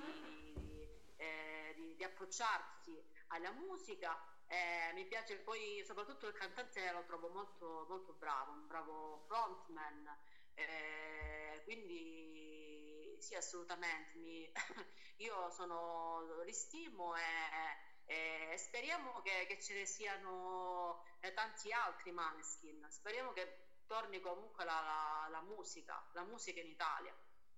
[0.54, 4.18] di, eh, di, approcciarsi alla musica
[4.52, 10.18] Eh, mi piace poi soprattutto il cantante lo trovo molto, molto bravo, un bravo frontman,
[10.54, 14.50] eh, quindi sì assolutamente, mi,
[15.18, 22.10] io sono, li stimo e, e speriamo che, che, ce ne siano eh, tanti altri
[22.10, 27.12] Maneskin, speriamo che torni comunque la, la, la musica, la musica in Italia.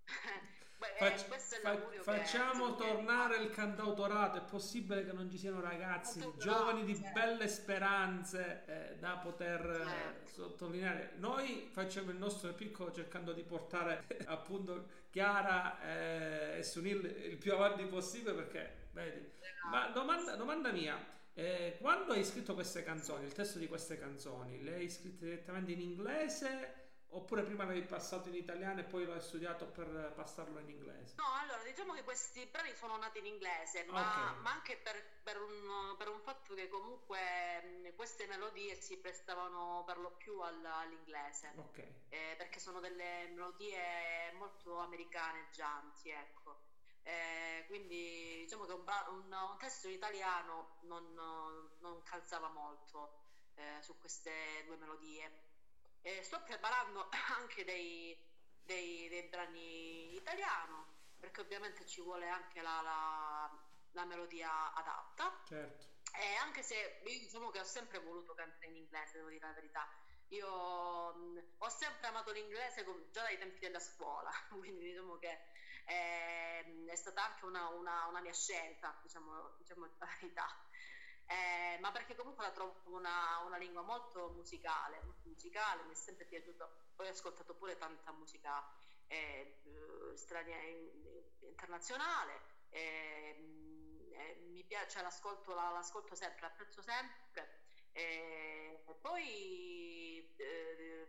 [0.82, 2.86] Beh, Fac- fa- facciamo che...
[2.86, 4.38] tornare il cantautorato.
[4.38, 7.12] È possibile che non ci siano ragazzi giovani di certo.
[7.12, 10.32] belle speranze eh, da poter eh, certo.
[10.32, 11.12] sottolineare.
[11.18, 17.52] Noi facciamo il nostro piccolo cercando di portare appunto Chiara eh, e Sunil il più
[17.52, 19.30] avanti possibile perché, vedi.
[19.70, 20.98] Ma domanda, domanda mia.
[21.34, 25.72] Eh, quando hai scritto queste canzoni, il testo di queste canzoni, le hai scritte direttamente
[25.72, 26.82] in inglese
[27.14, 31.14] Oppure prima l'avevi passato in italiano e poi l'hai studiato per passarlo in inglese?
[31.18, 34.40] No, allora diciamo che questi brani sono nati in inglese, ma, okay.
[34.40, 39.98] ma anche per, per, un, per, un, fatto che comunque queste melodie si prestavano per
[39.98, 41.52] lo più all, all'inglese.
[41.56, 41.78] Ok.
[42.08, 46.60] Eh, perché sono delle melodie molto americaneggianti, ecco.
[47.04, 51.12] Eh, quindi diciamo che un, un, un testo in italiano non,
[51.80, 53.22] non calzava molto
[53.54, 55.50] eh, su queste due melodie.
[56.02, 58.16] Eh, sto preparando anche dei,
[58.62, 60.86] dei, dei, brani italiano,
[61.18, 65.42] perché ovviamente ci vuole anche la, la, la melodia adatta.
[65.46, 65.90] Certo.
[66.14, 69.52] E anche se io diciamo che ho sempre voluto cantare in inglese, devo dire la
[69.54, 69.88] verità.
[70.28, 75.38] Io mh, ho sempre amato l'inglese già dai tempi della scuola, quindi diciamo che
[75.84, 80.46] è, è stata anche una, una, una mia scelta, diciamo, diciamo la verità.
[81.26, 85.94] Eh, ma perché comunque la trovo una, una, lingua molto musicale, molto musicale, mi è
[85.94, 88.62] sempre piaciuto, poi ho ascoltato pure tanta musica
[89.06, 89.60] eh,
[90.14, 90.62] straniera,
[91.40, 93.36] internazionale, eh,
[94.50, 97.60] mi piace, l'ascolto, l'ascolto sempre, l'apprezzo sempre,
[97.92, 101.08] e poi eh,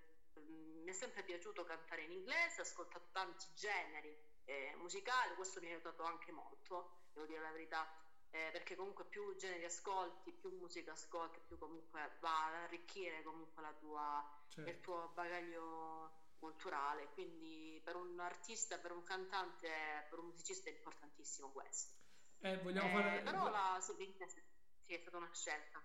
[0.84, 5.68] mi è sempre piaciuto cantare in inglese, ho ascoltato tanti generi eh, musicali, questo mi
[5.68, 7.88] ha aiutato anche molto, devo dire la verità
[8.34, 13.62] eh, perché comunque più generi ascolti, più musica ascolti, più comunque va ad arricchire comunque
[13.62, 14.70] la tua, certo.
[14.72, 20.74] il tuo bagaglio culturale, quindi per un artista, per un cantante, per un musicista è
[20.74, 21.94] importantissimo questo.
[22.40, 23.22] Eh, vogliamo eh, fare...
[23.22, 25.82] Però la sì, è stata una scelta.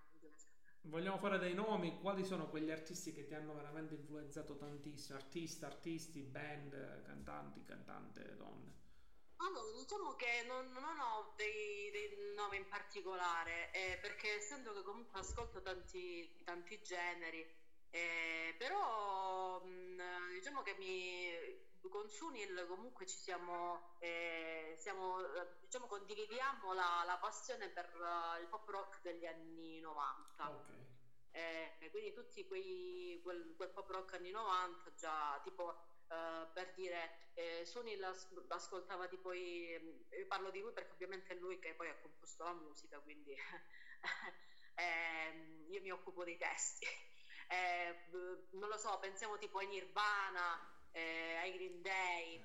[0.88, 5.18] Vogliamo fare dei nomi, quali sono quegli artisti che ti hanno veramente influenzato tantissimo?
[5.18, 8.72] Artista, artisti, band, cantanti, cantante, donne?
[9.36, 14.82] Allora, diciamo che non, non ho dei, dei, nomi in particolare, eh, perché essendo che
[14.82, 17.46] comunque ascolto tanti, tanti generi,
[17.90, 25.18] eh, però mh, diciamo che mi, con Sunil comunque ci siamo, eh, siamo
[25.60, 30.50] diciamo condividiamo la, la passione per uh, il pop rock degli anni 90.
[30.50, 30.86] Okay.
[31.30, 37.32] Eh, quindi tutti quei, quel, quel pop rock anni 90 già tipo Uh, per dire
[37.34, 39.72] eh, Sunil ascoltava tipo i,
[40.08, 43.36] io parlo di lui perché ovviamente è lui che poi ha composto la musica quindi
[44.74, 46.86] eh, io mi occupo dei testi
[47.52, 48.08] eh,
[48.52, 52.42] non lo so pensiamo tipo ai Nirvana eh, ai Green Day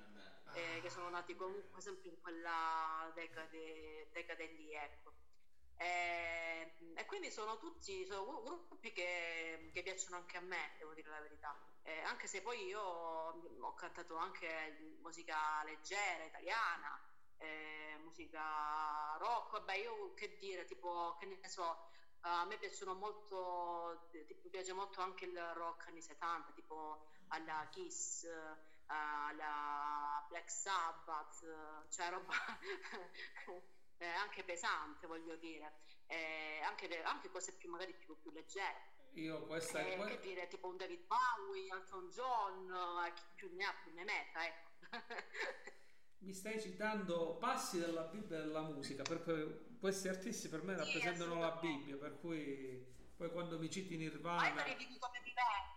[0.54, 5.12] eh, che sono nati comunque sempre in quella decade, decade lì ecco.
[5.76, 11.10] E, e, quindi sono tutti sono gruppi che, che piacciono anche a me devo dire
[11.10, 11.58] la verità.
[11.82, 16.98] Eh, anche se poi io ho cantato anche musica leggera, italiana,
[17.38, 21.90] eh, musica rock, vabbè io che dire, tipo, che ne so,
[22.20, 28.26] a me piacciono molto, tipo, piace molto anche il rock anni 70, tipo alla Kiss,
[28.86, 32.32] alla Black Sabbath, cioè roba
[33.98, 38.92] eh, anche pesante voglio dire, eh, anche, anche, cose più magari più, più leggere.
[39.14, 40.04] Io questa eh, è...
[40.06, 44.04] Che dire, tipo un David Bowie, Elton John, eh, chi più ne ha più ne
[44.04, 44.70] metta, ecco.
[46.18, 50.84] Mi stai citando passi della Bibbia e della musica, perché questi artisti per me sì,
[50.84, 54.54] rappresentano la Bibbia, per cui poi quando mi citi Nirvana...
[54.54, 55.73] Ma io dico come mi vengo,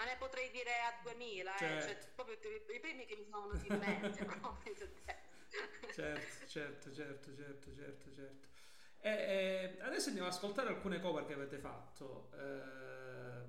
[0.00, 1.64] ma ne potrei dire a 2000, certo.
[1.64, 2.06] eh, cioè, certo.
[2.14, 2.36] proprio
[2.74, 4.24] i primi che mi sono venuti in mente.
[5.92, 8.48] certo, certo, certo, certo, certo, certo.
[9.02, 12.30] E, e adesso andiamo ad ascoltare alcune cover che avete fatto.
[12.32, 13.44] Eh,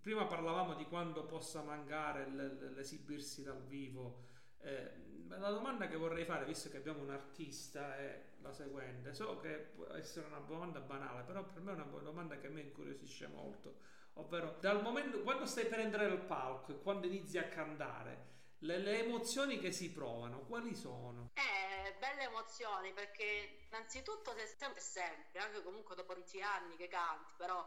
[0.00, 4.22] prima parlavamo di quando possa mancare l'esibirsi dal vivo.
[4.60, 9.14] Eh, la domanda che vorrei fare, visto che abbiamo un artista, è la seguente.
[9.14, 12.50] So che può essere una domanda banale, però per me è una domanda che a
[12.50, 13.98] me incuriosisce molto.
[14.20, 18.76] Ovvero, dal momento quando stai per entrare al palco e quando inizi a cantare, le,
[18.78, 21.30] le emozioni che si provano, quali sono?
[21.32, 27.32] Eh, belle emozioni perché innanzitutto sei sempre, sempre, anche comunque dopo 10 anni che canti,
[27.38, 27.66] però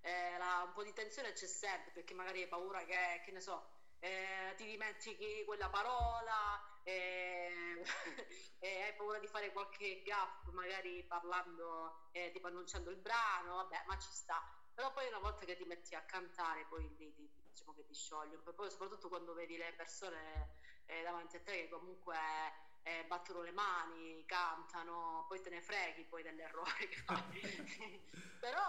[0.00, 3.40] eh, la, un po' di tensione c'è sempre perché magari hai paura che, che ne
[3.40, 3.68] so,
[4.00, 7.80] eh, ti dimentichi quella parola, eh,
[8.58, 13.84] e hai paura di fare qualche gaff, magari parlando, eh, tipo annunciando il brano, vabbè,
[13.86, 14.42] ma ci sta.
[14.74, 17.94] Però poi una volta che ti metti a cantare, poi lì ti, diciamo che ti
[17.94, 20.56] sciogli, poi soprattutto quando vedi le persone
[20.86, 22.16] eh, davanti a te che comunque
[22.82, 28.00] eh, battono le mani, cantano, poi te ne freghi poi dell'errore che fai.
[28.40, 28.60] Però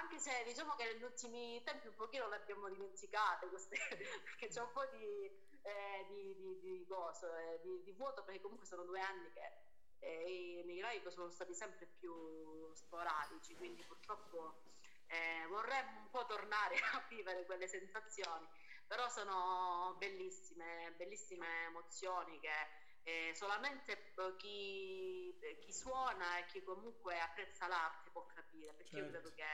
[0.00, 3.76] anche se diciamo che negli ultimi tempi un pochino le abbiamo dimenticate queste,
[4.24, 5.24] perché c'è un po' di,
[5.62, 9.52] eh, di, di, di, coso, eh, di, di, vuoto, perché comunque sono due anni che
[9.98, 14.62] eh, i miei live sono stati sempre più sporadici, quindi purtroppo
[15.08, 18.46] eh, vorremmo un po' tornare a vivere quelle sensazioni,
[18.86, 27.66] però sono bellissime, bellissime emozioni che eh, solamente chi, chi, suona e chi comunque apprezza
[27.66, 29.06] l'arte può capire, perché certo.
[29.06, 29.44] io credo che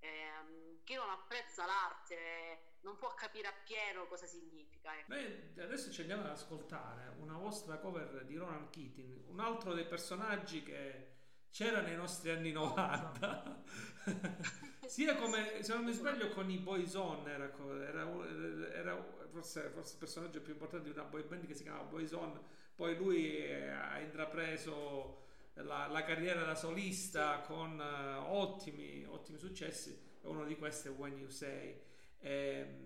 [0.00, 4.98] ehm, chi non apprezza l'arte non può capire appieno cosa significa.
[4.98, 5.14] Ecco.
[5.14, 9.86] Noi adesso ci andiamo ad ascoltare una vostra cover di Ronan Keating, un altro dei
[9.86, 11.18] personaggi che
[11.50, 13.62] c'era nei nostri anni 90.
[14.90, 17.48] Sia come, se non mi sbaglio, con i Boyzone era,
[17.86, 18.08] era,
[18.74, 22.58] era forse, forse, il personaggio più importante di una boy band che si chiama Boyzone
[22.74, 29.96] poi lui ha intrapreso la, la carriera da solista con uh, ottimi, ottimi successi.
[30.22, 31.80] Uno di questi è When You Say.
[32.18, 32.78] E,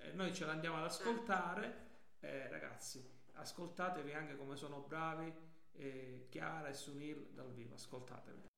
[0.00, 1.86] e noi ce l'andiamo ad ascoltare.
[2.20, 5.32] Eh, ragazzi ascoltatevi anche come sono bravi
[5.74, 7.74] eh, Chiara e Sunil dal vivo.
[7.74, 8.50] Ascoltatevi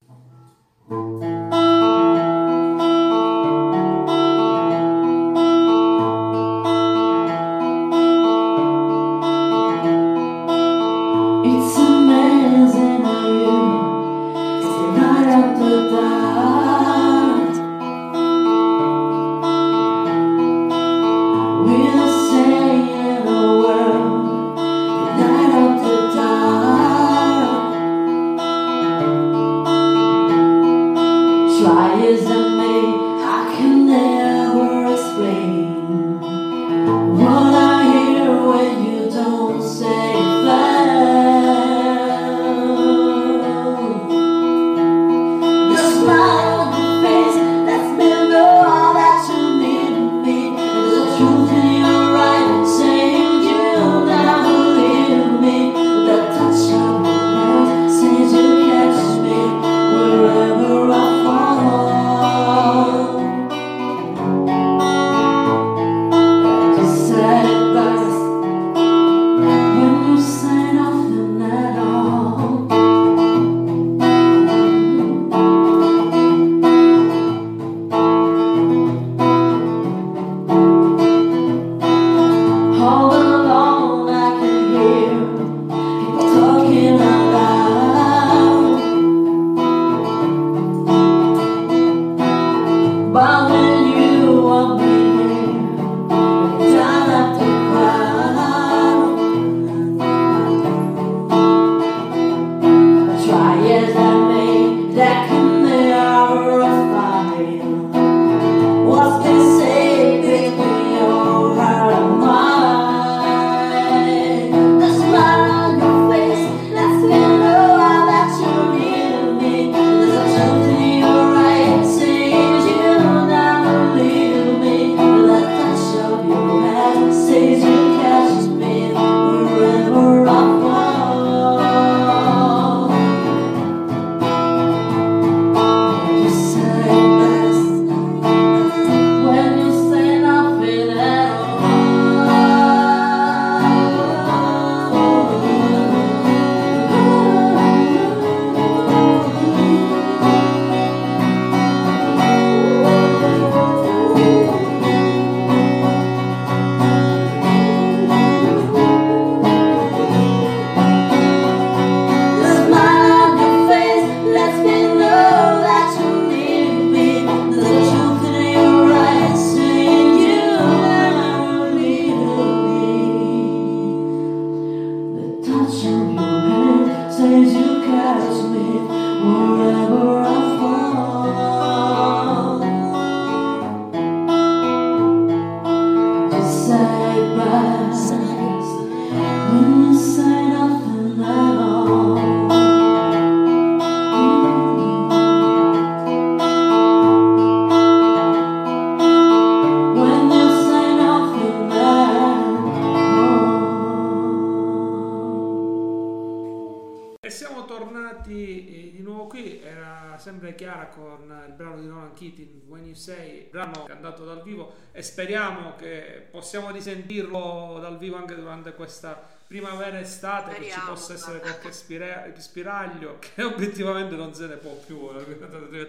[215.04, 221.12] speriamo che possiamo risentirlo dal vivo anche durante questa primavera estate Speriamo, che ci possa
[221.12, 225.06] essere qualche spira- spiraglio che obiettivamente non se ne può più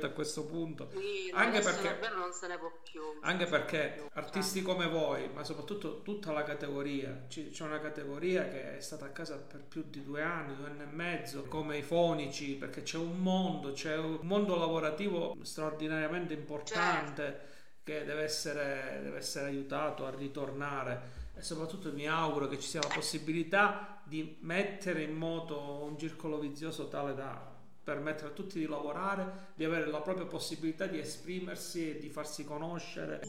[0.06, 0.90] a questo punto.
[0.94, 3.02] Sì, anche perché non se ne può più.
[3.22, 8.82] anche perché artisti come voi ma soprattutto tutta la categoria c'è una categoria che è
[8.82, 12.56] stata a casa per più di due anni due anni e mezzo come i fonici
[12.56, 17.24] perché c'è un mondo c'è un mondo lavorativo straordinariamente importante.
[17.24, 17.54] Certo.
[17.86, 22.82] Che deve essere, deve essere aiutato a ritornare e soprattutto mi auguro che ci sia
[22.82, 28.66] la possibilità di mettere in moto un circolo vizioso tale da permettere a tutti di
[28.66, 33.22] lavorare, di avere la propria possibilità di esprimersi e di farsi conoscere.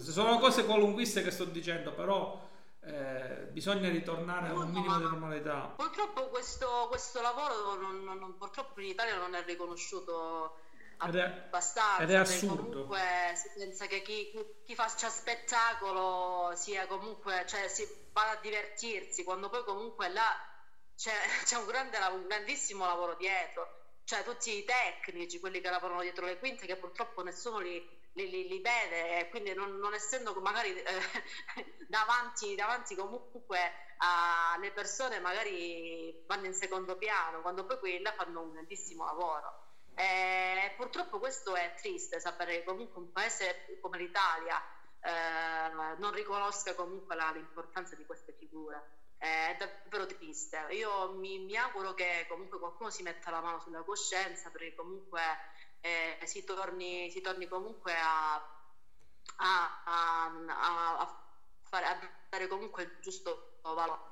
[0.00, 2.48] Sono cose qualunquiste che sto dicendo, però
[2.80, 5.72] eh, bisogna ritornare a un minimo di normalità.
[5.76, 10.56] Purtroppo questo, questo lavoro non, non, purtroppo in Italia non è riconosciuto
[11.00, 12.02] abbastanza.
[12.02, 12.86] Ed è assurdo.
[12.86, 14.30] Comunque si pensa che chi,
[14.64, 20.36] chi, faccia spettacolo sia comunque, cioè si va a divertirsi, quando poi comunque là
[20.96, 21.12] c'è,
[21.44, 23.78] c'è un, grande, un grandissimo lavoro dietro.
[24.04, 27.80] Cioè tutti i tecnici, quelli che lavorano dietro le quinte, che purtroppo nessuno li,
[28.14, 30.84] li, li, li vede, e quindi non, non essendo magari eh,
[31.86, 33.58] davanti, davanti comunque
[33.98, 39.59] alle persone, magari vanno in secondo piano, quando poi quelli là fanno un grandissimo lavoro.
[40.00, 44.58] E purtroppo questo è triste, sapere che comunque un paese come l'Italia
[45.02, 49.08] eh, non riconosca comunque la, l'importanza di queste figure.
[49.18, 50.68] È davvero triste.
[50.70, 55.20] Io mi, mi, auguro che comunque qualcuno si metta la mano sulla coscienza perché comunque
[55.80, 58.36] eh, si, torni, si, torni, comunque a,
[59.36, 61.24] a, a, a,
[61.60, 61.98] fare, a
[62.30, 64.09] dare comunque il giusto valore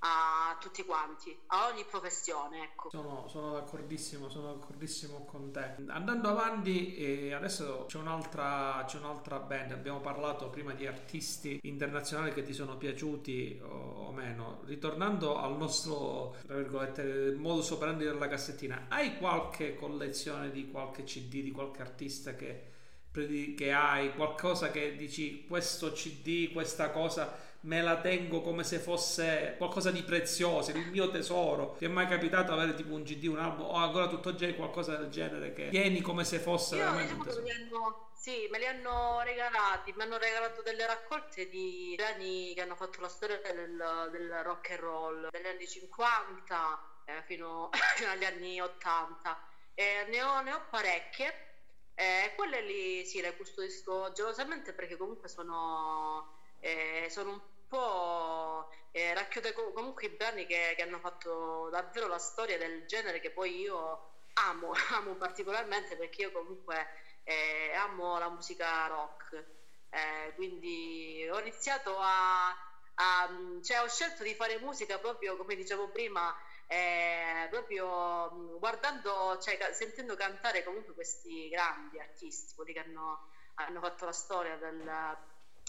[0.00, 2.62] a tutti quanti, a ogni professione.
[2.62, 2.90] Ecco.
[2.90, 5.76] Sono, sono d'accordissimo, sono d'accordissimo con te.
[5.88, 9.72] Andando avanti, eh, adesso c'è un'altra, c'è un'altra band.
[9.72, 14.62] Abbiamo parlato prima di artisti internazionali che ti sono piaciuti o, o meno.
[14.64, 21.42] Ritornando al nostro, tra virgolette, modus operandi della cassettina, hai qualche collezione di qualche CD
[21.42, 22.68] di qualche artista che,
[23.12, 24.14] che hai?
[24.14, 30.02] Qualcosa che dici questo CD, questa cosa me la tengo come se fosse qualcosa di
[30.02, 31.74] prezioso, il mio tesoro.
[31.76, 34.96] Ti è mai capitato avere tipo un CD, un album o ancora tutto oggi qualcosa
[34.96, 37.46] del genere che tieni come se fosse Io veramente un tesoro?
[37.48, 42.76] Hanno, sì, me li hanno regalati, mi hanno regalato delle raccolte di brani che hanno
[42.76, 48.24] fatto la storia del, del rock and roll degli anni 50 eh, fino, fino, agli
[48.24, 49.42] anni 80.
[49.74, 51.48] Eh, ne, ho, ne ho parecchie.
[51.94, 57.40] Eh, quelle lì sì, le custodisco gelosamente perché comunque sono eh, sono un
[57.70, 63.20] po' eh, racchiude comunque i brani che, che, hanno fatto davvero la storia del genere
[63.20, 66.86] che poi io amo, amo particolarmente perché io comunque
[67.22, 69.44] eh, amo la musica rock.
[69.90, 72.48] Eh, quindi ho iniziato a,
[72.94, 73.28] a,
[73.62, 76.32] cioè ho scelto di fare musica proprio come dicevo prima
[76.68, 83.80] eh, proprio mm, guardando cioè sentendo cantare comunque questi grandi artisti quelli che hanno, hanno
[83.80, 84.88] fatto la storia del,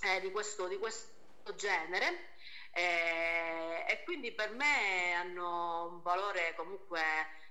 [0.04, 1.21] eh, di, questo, di, questo,
[1.56, 2.30] genere
[2.74, 7.02] eh, e quindi per me hanno un valore comunque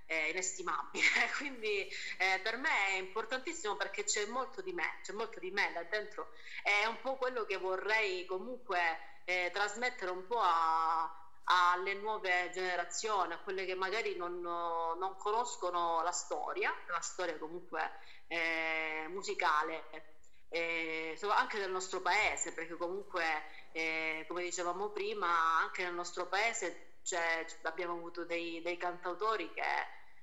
[0.06, 1.06] eh, inestimabile.
[1.36, 1.86] Quindi
[2.18, 5.82] eh, per me è importantissimo perché c'è molto di me c'è molto di me là
[5.84, 6.32] dentro.
[6.62, 8.78] È un po' quello che vorrei comunque
[9.24, 11.08] eh, trasmettere un po' a,
[11.44, 17.90] alle nuove generazioni, a quelle che magari non, non conoscono la storia, la storia comunque
[18.26, 19.84] eh, musicale
[20.50, 23.22] eh, anche del nostro paese, perché comunque,
[23.72, 29.62] eh, come dicevamo prima, anche nel nostro paese cioè, abbiamo avuto dei, dei cantautori che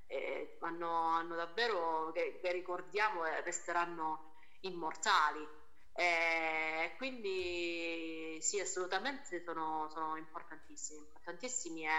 [0.08, 5.46] eh, hanno, hanno, davvero, che, che, ricordiamo e resteranno immortali.
[5.94, 11.90] Eh, quindi sì, assolutamente sono, sono importantissimi, importantissimi e,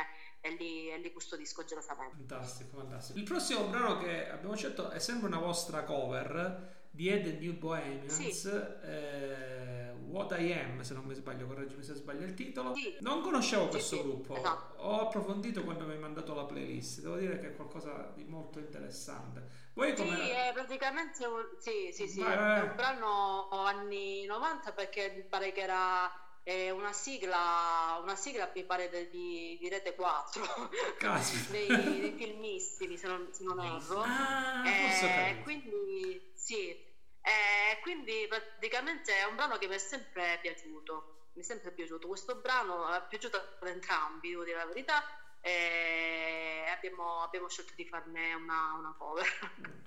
[0.40, 2.16] e, li, e li custodisco gelosamente.
[2.16, 3.18] Fantastico, fantastico.
[3.18, 7.56] Il prossimo brano che abbiamo scelto è sempre una vostra cover di Ed and New
[7.56, 8.48] Bohemians, sì.
[8.82, 12.74] eh, What I Am, se non mi sbaglio, correggimi se sbaglio il titolo.
[12.74, 12.96] Sì.
[13.00, 14.80] Non conoscevo sì, questo gruppo, esatto.
[14.82, 18.58] ho approfondito quando mi hai mandato la playlist, devo dire che è qualcosa di molto
[18.58, 19.66] interessante.
[19.74, 20.16] Voi come...
[20.16, 21.26] Sì, è praticamente
[21.58, 22.60] sì, sì, sì, vai, vai.
[22.68, 26.10] un brano anni 90 perché mi pare che era
[26.48, 30.70] eh, una sigla, una sigla mi pare di, di Rete 4
[31.50, 34.00] dei, dei filmissimi se non, se non erro.
[34.00, 41.28] Ah, eh, quindi sì, e quindi praticamente è un brano che mi è sempre piaciuto,
[41.34, 42.08] mi è sempre piaciuto.
[42.08, 45.04] Questo brano è piaciuto ad entrambi, devo dire la verità.
[45.40, 49.26] E abbiamo, abbiamo scelto di farne una, una cover.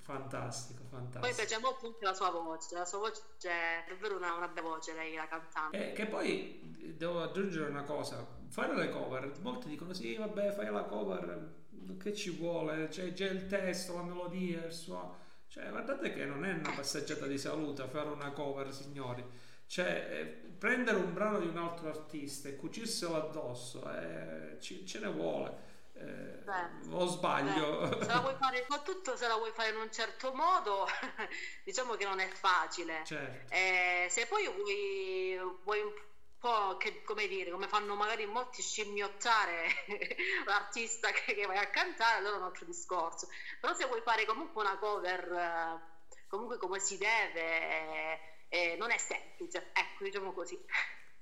[0.01, 1.19] Fantastico, fantastico.
[1.19, 4.67] Poi piace molto anche la sua voce, la sua voce è davvero una, una bella
[4.67, 5.91] voce, lei la cantante.
[5.91, 10.71] E che poi devo aggiungere una cosa, fare le cover, molti dicono sì, vabbè, fai
[10.71, 11.59] la cover,
[11.97, 15.19] che ci vuole, c'è già il testo, la melodia, il suono.
[15.47, 19.23] Cioè, guardate che non è una passeggiata di salute fare una cover, signori.
[19.65, 24.99] Cioè, eh, prendere un brano di un altro artista e cucirselo addosso, eh, ci, ce
[24.99, 25.69] ne vuole.
[25.95, 27.87] Eh, Beh, o sbaglio?
[27.87, 30.85] beh, se la vuoi fare, soprattutto se la vuoi fare in un certo modo,
[31.65, 33.01] diciamo che non è facile.
[33.05, 33.51] certo.
[33.51, 35.93] Eh, se poi vuoi, vuoi un
[36.37, 39.65] po', che, come dire, come fanno magari molti scimmiottare
[40.45, 43.27] l'artista che, che vai a cantare, allora è un altro discorso.
[43.59, 48.97] Però se vuoi fare comunque una cover, eh, comunque come si deve, eh, non è
[48.97, 50.55] semplice, ecco, diciamo così.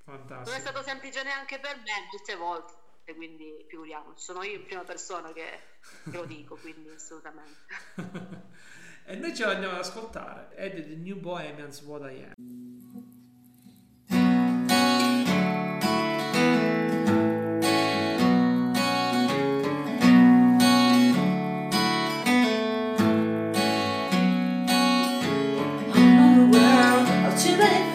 [0.05, 0.59] Non è Fantastico.
[0.59, 5.59] stato semplice neanche per me molte volte, quindi figuriamoci, sono io in prima persona che,
[6.09, 7.75] che lo dico, quindi assolutamente.
[9.05, 10.55] e noi ce l'andiamo ad ascoltare.
[10.55, 12.33] Ed è The New Bohemians What I Am.
[27.45, 27.88] you let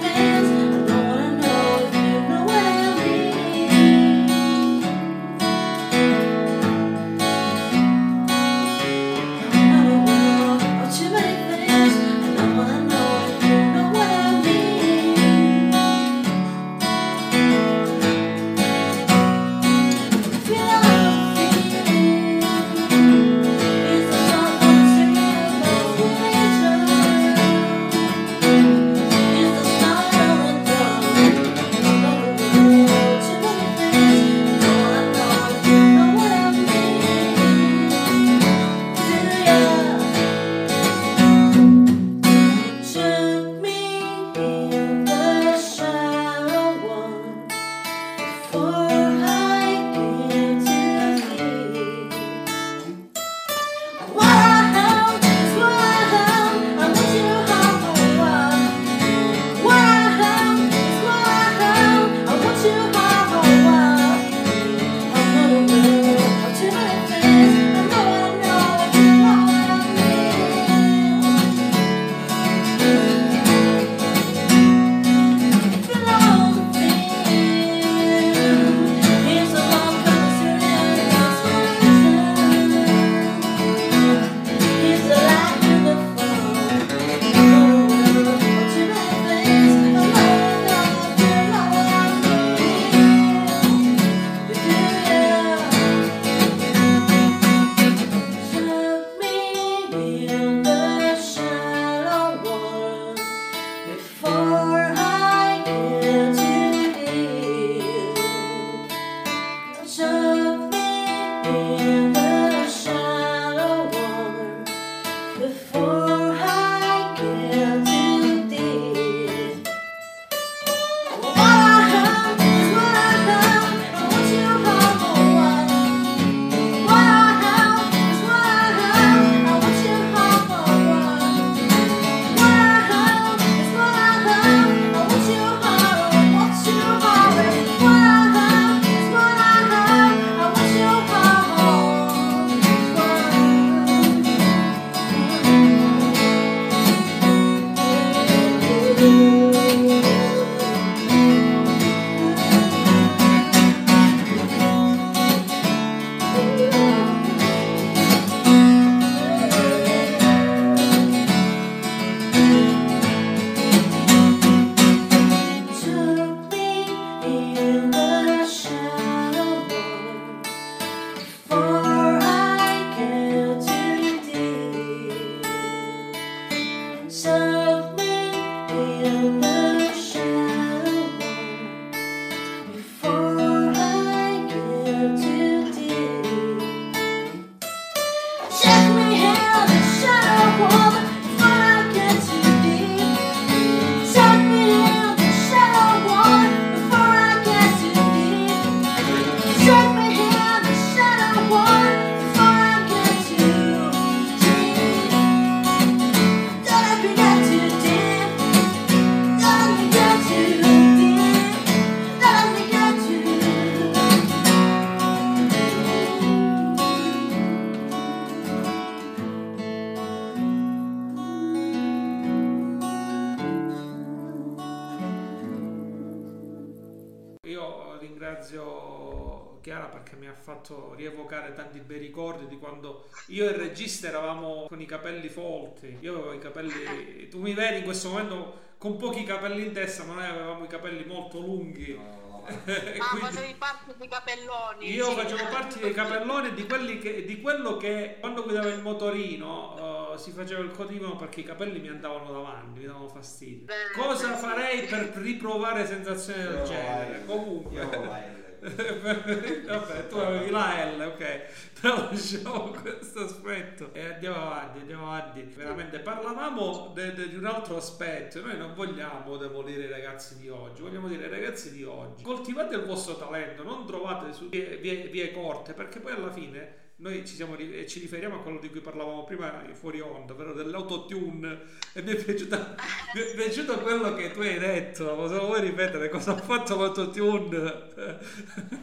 [228.34, 233.54] ringrazio Chiara perché mi ha fatto rievocare tanti bei ricordi di quando io e il
[233.54, 235.96] regista eravamo con i capelli folti.
[236.00, 237.28] Io avevo i capelli.
[237.30, 240.68] Tu mi vedi in questo momento con pochi capelli in testa, ma noi avevamo i
[240.68, 241.92] capelli molto lunghi.
[241.92, 242.22] E
[243.00, 244.92] Ah, facevi parte dei capelloni.
[244.92, 245.14] io sì.
[245.14, 249.76] facevo parte dei capelloni di, quelli che, di quello che quando guidavo il motorino
[250.16, 253.64] si faceva il codino perché i capelli mi andavano davanti, mi davano fastidio.
[253.66, 254.86] Beh, Cosa sì, farei sì.
[254.86, 257.18] per riprovare sensazioni del Io genere?
[257.18, 257.26] L.
[257.26, 257.82] Comunque.
[257.82, 258.42] L.
[258.64, 261.42] Vabbè, tu avevi la L, ok.
[261.80, 265.42] Però lasciamo questo aspetto e andiamo avanti, andiamo avanti.
[265.54, 268.40] Veramente parlavamo de- de- di un altro aspetto.
[268.40, 272.22] Noi non vogliamo demolire i ragazzi di oggi, vogliamo dire ai ragazzi di oggi.
[272.24, 276.82] Coltivate il vostro talento, non trovate su vie, vie- vie corte, perché poi alla fine
[276.96, 281.82] noi ci, siamo ci riferiamo a quello di cui parlavamo prima fuori onda, ovvero dell'autotune.
[281.92, 282.76] E mi è, piaciuta,
[283.14, 285.14] mi è piaciuto quello che tu hai detto.
[285.16, 286.08] Cosa vuoi ripetere?
[286.08, 287.88] Cosa ha fatto l'autotune?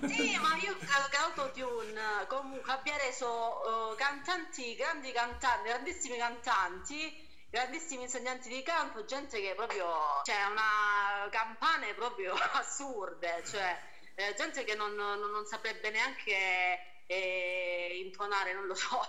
[0.08, 7.28] Sì, ma io credo che Autotune comunque abbia reso eh, cantanti, grandi cantanti, grandissimi cantanti,
[7.50, 9.86] grandissimi insegnanti di canto, gente che proprio,
[10.24, 13.80] cioè una campane proprio assurde, cioè
[14.16, 19.00] eh, gente che non, non- non saprebbe neanche eh, intonare, non lo so,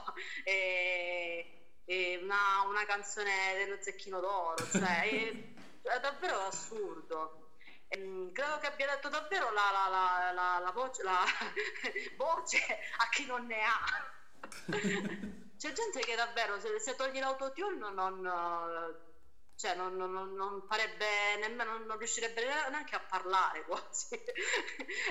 [0.44, 1.46] eh,
[1.84, 5.32] eh, una, una canzone dello Zecchino d'Oro, cioè è,
[5.94, 7.38] è davvero assurdo.
[7.88, 11.22] Credo che abbia detto davvero la, la- la- la- la voce, la
[12.16, 12.59] voce
[12.96, 13.78] a chi non ne ha.
[15.59, 18.20] C'è gente che davvero, se, se togli l'autotune, non,
[19.62, 24.20] cioè non, non- non- farebbe nemmeno, non riuscirebbe neanche a parlare quasi.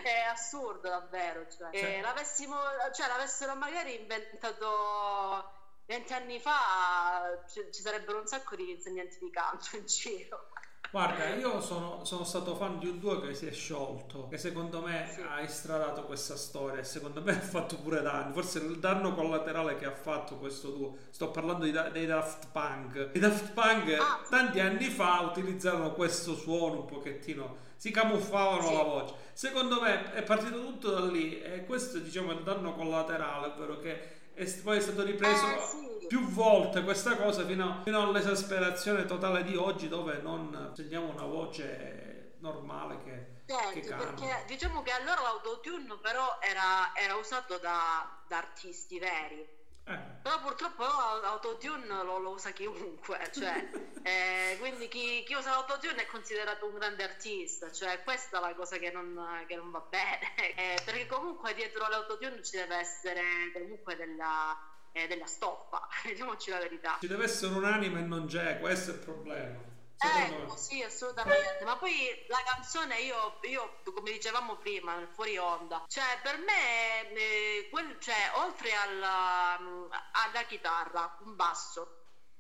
[0.03, 1.45] È assurdo davvero.
[1.47, 1.69] Cioè.
[1.71, 2.57] E l'avessimo,
[2.91, 5.45] cioè, l'avessero magari inventato
[5.85, 10.47] vent'anni fa, ci, ci sarebbero un sacco di insegnanti di canto in giro.
[10.91, 14.81] Guarda, io sono, sono stato fan di un duo che si è sciolto, che secondo
[14.81, 15.21] me Sì.
[15.21, 18.33] ha estradato questa storia e secondo me ha fatto pure danni.
[18.33, 23.11] Forse il danno collaterale che ha fatto questo duo, sto parlando di dei Daft Punk.
[23.13, 24.19] I Daft Punk Ah.
[24.29, 28.73] tanti anni fa utilizzarono questo suono un pochettino, si camuffavano Sì.
[28.75, 29.13] la voce.
[29.31, 33.79] Secondo me è partito tutto da lì e questo diciamo è il danno collaterale, ovvero
[33.79, 35.90] che è poi è stato ripreso Eh, sì.
[36.11, 42.33] Più volte questa cosa fino, fino all'esasperazione totale di oggi dove non sentiamo una voce
[42.39, 43.95] normale che, che Certo, canta.
[43.95, 49.47] perché diciamo che allora l'autotune però era, era usato da, da artisti veri.
[49.85, 53.69] Eh, Però purtroppo l'autotune lo, lo usa chiunque, cioè,
[54.03, 58.53] eh, quindi chi, chi usa l'autotune è considerato un grande artista, cioè questa è la
[58.53, 60.19] cosa che non, che non va bene,
[60.57, 64.55] Eh, perché comunque dietro l'autotune ci deve essere comunque della,
[64.91, 66.97] eh, della stoffa, diciamoci la verità.
[66.99, 69.69] ci deve essere un'anima e non c'è, questo è il problema.
[69.95, 70.57] Secondo Ecco, me.
[70.57, 71.63] sì, assolutamente.
[71.63, 77.67] Ma poi la canzone, io, io, come dicevamo prima, fuori onda, cioè per me, eh,
[77.69, 81.97] quel- cioè, oltre alla, alla chitarra, un basso,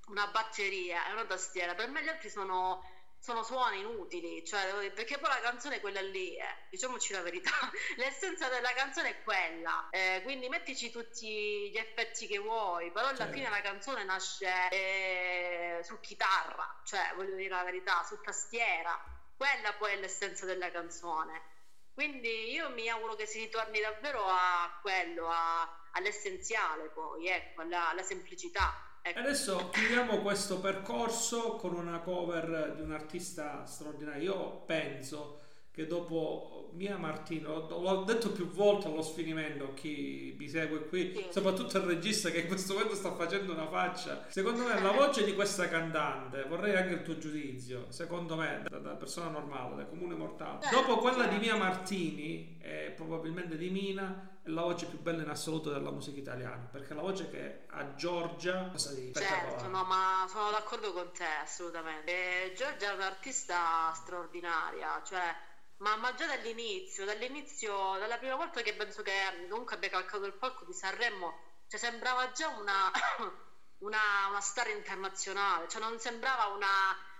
[0.07, 2.81] una batteria e una tastiera, per me gli altri sono,
[3.21, 7.51] sono suoni inutili, cioè, perché poi la canzone è quella lì, eh, diciamoci la verità.
[7.97, 13.17] L'essenza della canzone è quella, eh, quindi mettici tutti gli effetti che vuoi, però alla
[13.17, 13.33] Certo.
[13.33, 18.99] fine la canzone nasce eh, su chitarra, cioè voglio dire la verità, su tastiera,
[19.37, 21.49] quella poi è l'essenza della canzone.
[21.93, 27.89] Quindi io mi auguro che si ritorni davvero a quello, a- all'essenziale poi, ecco, alla,
[27.89, 28.73] alla semplicità.
[29.03, 29.19] Ecco.
[29.19, 34.21] Adesso chiudiamo questo percorso con una cover di un artista straordinario.
[34.33, 35.39] Io penso
[35.71, 41.25] che dopo Mia Martino, l'ho detto più volte allo sfinimento, chi mi segue qui, Sì.
[41.31, 45.23] soprattutto il regista che in questo momento sta facendo una faccia, secondo me la voce
[45.25, 49.85] di questa cantante, vorrei anche il tuo giudizio, secondo me, da, da persona normale, da
[49.85, 51.45] comune mortale, Certo, dopo quella di certo.
[51.45, 56.67] Mia Martini e probabilmente di Mina, la voce più bella in assoluto della musica italiana,
[56.71, 61.25] perché la voce che ha Giorgia, cosa di Certo, no, ma sono d'accordo con te
[61.41, 62.11] assolutamente.
[62.49, 65.35] E Giorgia è un'artista straordinaria, cioè,
[65.77, 70.33] ma, ma già dall'inizio, dall'inizio, dalla prima volta che penso che comunque abbia calcato il
[70.33, 71.33] palco di Sanremo,
[71.67, 72.91] cioè sembrava già una,
[73.79, 76.67] una, una star internazionale, cioè non sembrava una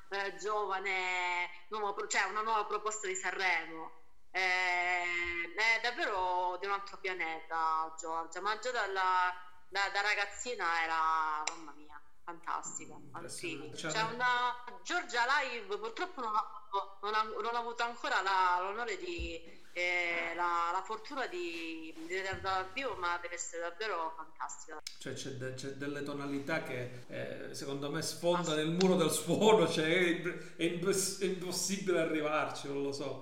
[0.09, 3.99] eh, giovane, nuova pro- cioè una nuova proposta di Sanremo.
[4.31, 9.33] Eh, è davvero di un altro pianeta Giorgia, ma già dalla,
[9.69, 12.93] da, da ragazzina era, mamma mia, fantastica.
[12.93, 13.67] al Impressionante.
[13.67, 13.77] fine.
[13.77, 18.21] Cioè- C'è una Giorgia Live, purtroppo non ha, avuto- non ha- non ha avuto ancora
[18.21, 23.61] la- l'onore di, eh, la, la fortuna di, di vederla dal vivo, ma deve essere
[23.61, 24.79] davvero fantastica.
[24.99, 29.67] Cioè c'è, de- c'è delle tonalità che eh, secondo me sfondano il muro del suono,
[29.69, 30.21] cioè è,
[30.55, 33.19] è imposs- è impossibile arrivarci, non lo so.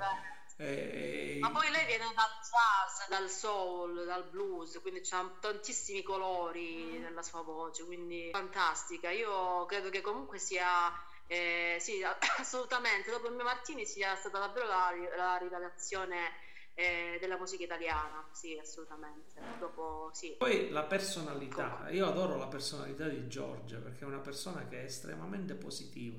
[0.61, 6.99] Eh, Ma poi lei viene dal jazz, dal soul, dal blues, quindi ha tantissimi colori
[6.99, 9.09] nella sua voce, quindi fantastica.
[9.09, 10.91] Io credo che comunque sia,
[11.27, 12.03] eh, sì,
[12.39, 16.29] assolutamente, dopo Emme Martini sia stata davvero la, la rivelazione
[16.73, 19.39] eh, della musica italiana, sì, assolutamente.
[19.59, 20.35] Dopo, sì.
[20.37, 24.83] Poi la personalità, io adoro la personalità di Giorgia perché è una persona che è
[24.83, 26.17] estremamente positiva.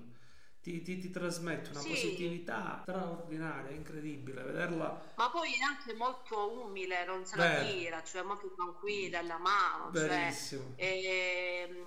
[0.63, 1.89] Ti, ti- ti trasmette una Sì.
[1.89, 4.43] positività straordinaria, incredibile.
[4.43, 7.67] Vederla Ma poi è anche molto umile, non se la Vero.
[7.67, 10.75] tira, cioè molto tranquilla, alla mano, cioè, verissimo.
[10.77, 11.83] E,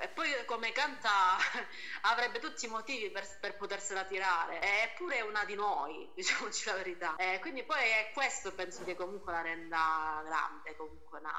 [0.00, 1.08] e poi come canta
[2.02, 6.74] avrebbe tutti i motivi per, per potersela tirare, eppure è una di noi, diciamoci la
[6.74, 7.16] verità.
[7.16, 11.32] Eh, quindi poi è questo penso che comunque la renda grande, comunque una,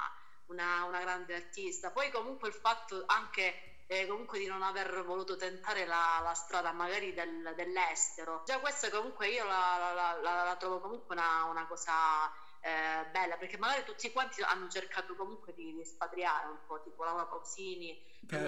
[0.46, 1.92] una- una grande artista.
[1.92, 6.72] Poi comunque il fatto anche eh, comunque di non aver voluto tentare la, la strada
[6.72, 8.40] magari del- dell'estero.
[8.44, 12.26] Già questa comunque io la, la- la- trovo comunque una, una cosa
[12.60, 17.04] eh, bella, perché magari tutti quanti hanno cercato comunque di, di espatriare un po', tipo
[17.04, 17.96] Laura Pausini,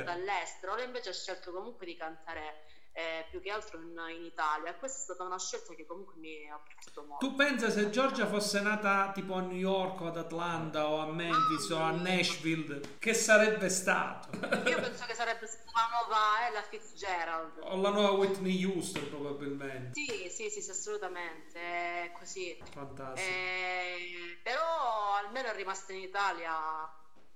[0.07, 2.57] Eh, all'estero, lei invece ha scelto comunque di cantare
[2.97, 4.73] eh, più che altro in, in Italia.
[4.77, 7.27] Questa è stata una scelta che comunque mi ha piaciuto molto.
[7.27, 11.07] Tu pensa se Giorgia fosse nata tipo a New York o ad Atlanta o a
[11.07, 14.29] Memphis o a Nashville, che sarebbe stato?
[14.69, 17.59] Io penso che sarebbe stata la nuova Ella Fitzgerald.
[17.63, 19.91] o la nuova Whitney Houston probabilmente.
[19.95, 22.57] Sì, sì, sì, sì, assolutamente, è così.
[22.73, 23.29] Fantastico.
[23.29, 26.53] Eh, però almeno è rimasta in Italia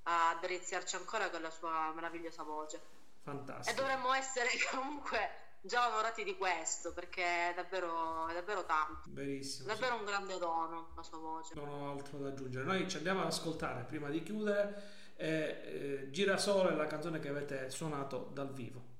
[0.04, 2.76] a deliziarci ancora con la sua meravigliosa voce.
[2.76, 2.80] E
[3.24, 3.80] Fantastico.
[3.80, 9.08] dovremmo essere comunque già onorati di questo, perché è davvero, è davvero tanto.
[9.08, 9.68] Benissimo.
[9.68, 11.54] È davvero un grande dono la sua voce.
[11.54, 12.64] Non ho altro da aggiungere.
[12.64, 14.82] Noi ci andiamo ad ascoltare prima di chiudere
[15.16, 18.96] eh, eh, Girasole, la canzone che avete suonato dal vivo.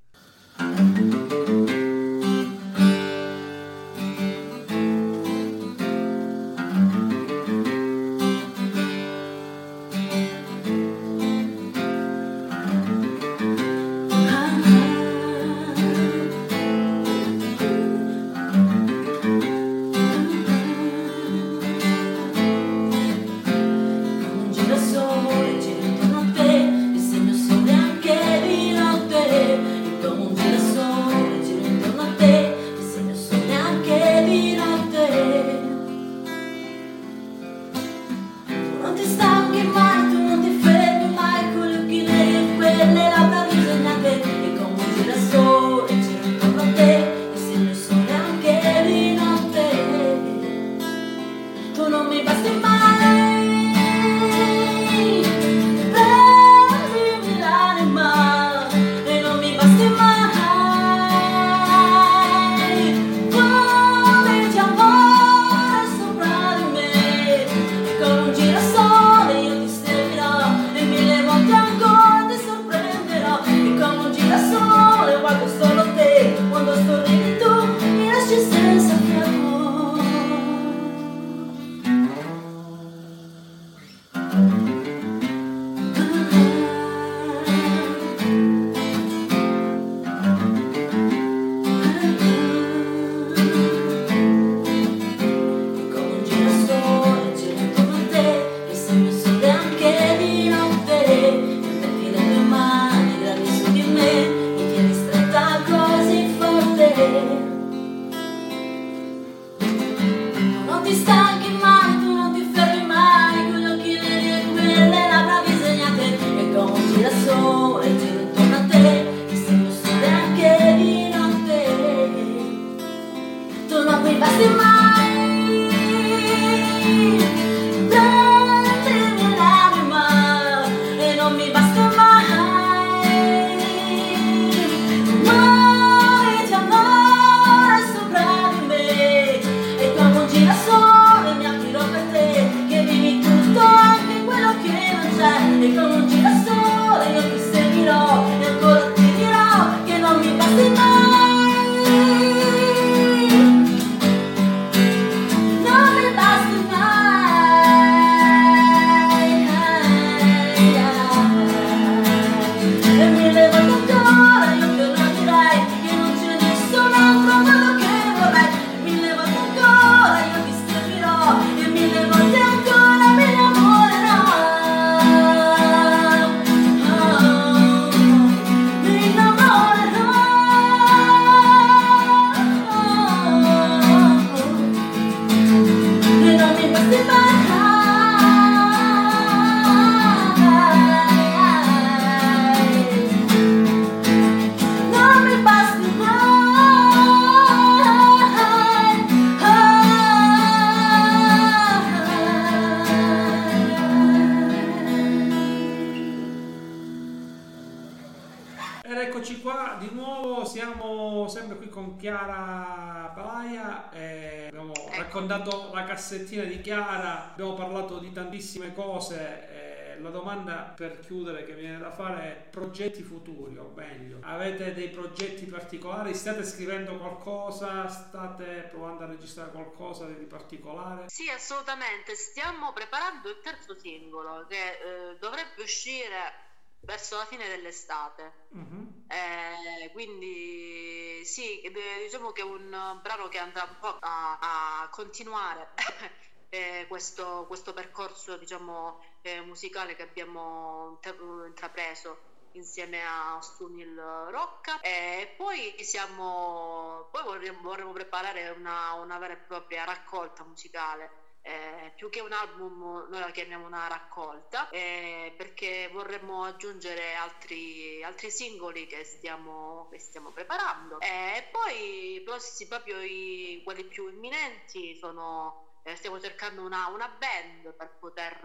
[218.39, 219.49] Tantissime cose.
[219.51, 224.73] e la domanda per chiudere che viene da fare è progetti futuri, o meglio, avete
[224.73, 226.15] dei progetti particolari?
[226.15, 227.89] State scrivendo qualcosa?
[227.89, 231.09] State provando a registrare qualcosa di particolare?
[231.09, 232.15] Sì, assolutamente.
[232.15, 236.47] Stiamo preparando il terzo singolo che eh, dovrebbe uscire
[236.83, 238.33] verso la fine dell'estate.
[238.51, 239.07] Mhm.
[239.09, 241.73] Eh, quindi sì, eh,
[242.05, 244.39] diciamo che è un brano che andrà un po' a,
[244.83, 245.71] a continuare
[246.51, 253.95] eh, questo, questo percorso diciamo, eh, musicale che abbiamo intra- intrapreso insieme a Sunil
[254.31, 261.27] Rocca e poi siamo poi vorremmo, vorremmo preparare una, una vera e propria raccolta musicale.
[261.41, 268.03] Eh, più che un album noi la chiamiamo una raccolta eh, perché vorremmo aggiungere altri,
[268.03, 271.01] altri singoli che stiamo, che stiamo preparando.
[271.01, 277.09] E poi i prossimi proprio i, quelli più imminenti sono eh, stiamo cercando una, una
[277.09, 278.45] band per poter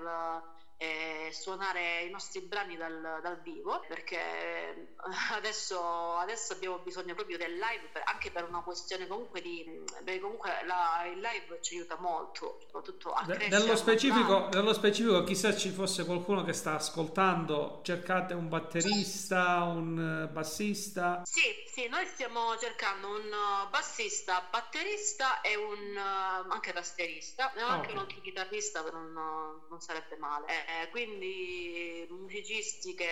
[0.84, 4.88] eh, suonare i nostri brani dal, dal vivo perché eh,
[5.32, 10.20] adesso, adesso abbiamo bisogno proprio del live per- anche per una questione comunque di perché
[10.20, 15.56] comunque la- il live ci aiuta molto soprattutto a crescere nello, specifico, nello specifico, chissà
[15.56, 21.22] ci fosse qualcuno che sta ascoltando, cercate un batterista, un eh, bassista.
[21.24, 27.88] Sì, sì, noi stiamo cercando un uh, bassista, batterista e un anche tastierista, e anche
[27.88, 27.94] ok.
[27.94, 29.12] un altro chitarrista non,
[29.70, 30.48] non sarebbe male.
[30.82, 33.06] Eh, quindi musicisti che,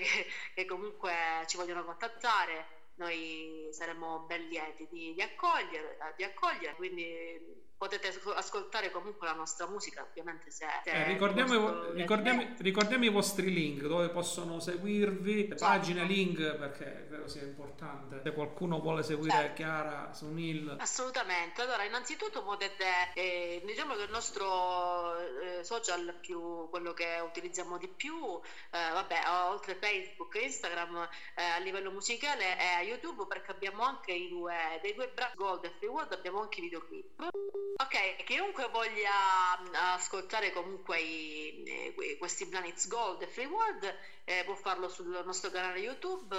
[0.00, 6.74] che- che comunque ci vogliono contattare, noi saremmo ben lieti di, di accogliere, di accogliere,
[6.74, 7.38] quindi
[7.78, 10.66] potete ascol- ascoltare comunque la nostra musica, ovviamente se...
[10.82, 16.56] se Eh, ricordiamo, vostro- ricordiamo- ricordiamo i vostri link dove possono seguirvi, le pagine, link
[16.56, 18.20] perché credo sia importante.
[18.22, 19.54] Se qualcuno vuole seguire Certo.
[19.54, 22.84] Chiara su Nil, Assolutamente, allora innanzitutto potete,
[23.14, 28.40] eh, diciamo che il nostro eh, social più, quello che utilizziamo di più,
[28.70, 29.20] eh, vabbè,
[29.50, 34.78] oltre Facebook e Instagram, eh, a livello musicale è YouTube perché abbiamo anche i due,
[34.82, 37.28] dei due brani Gold e Free World, abbiamo anche i videoclip.
[37.76, 43.46] Ok, chiunque voglia mh, ascoltare comunque i- eh, que- questi brani It's Gold e Free
[43.46, 46.36] World eh, può farlo sul nostro canale YouTube,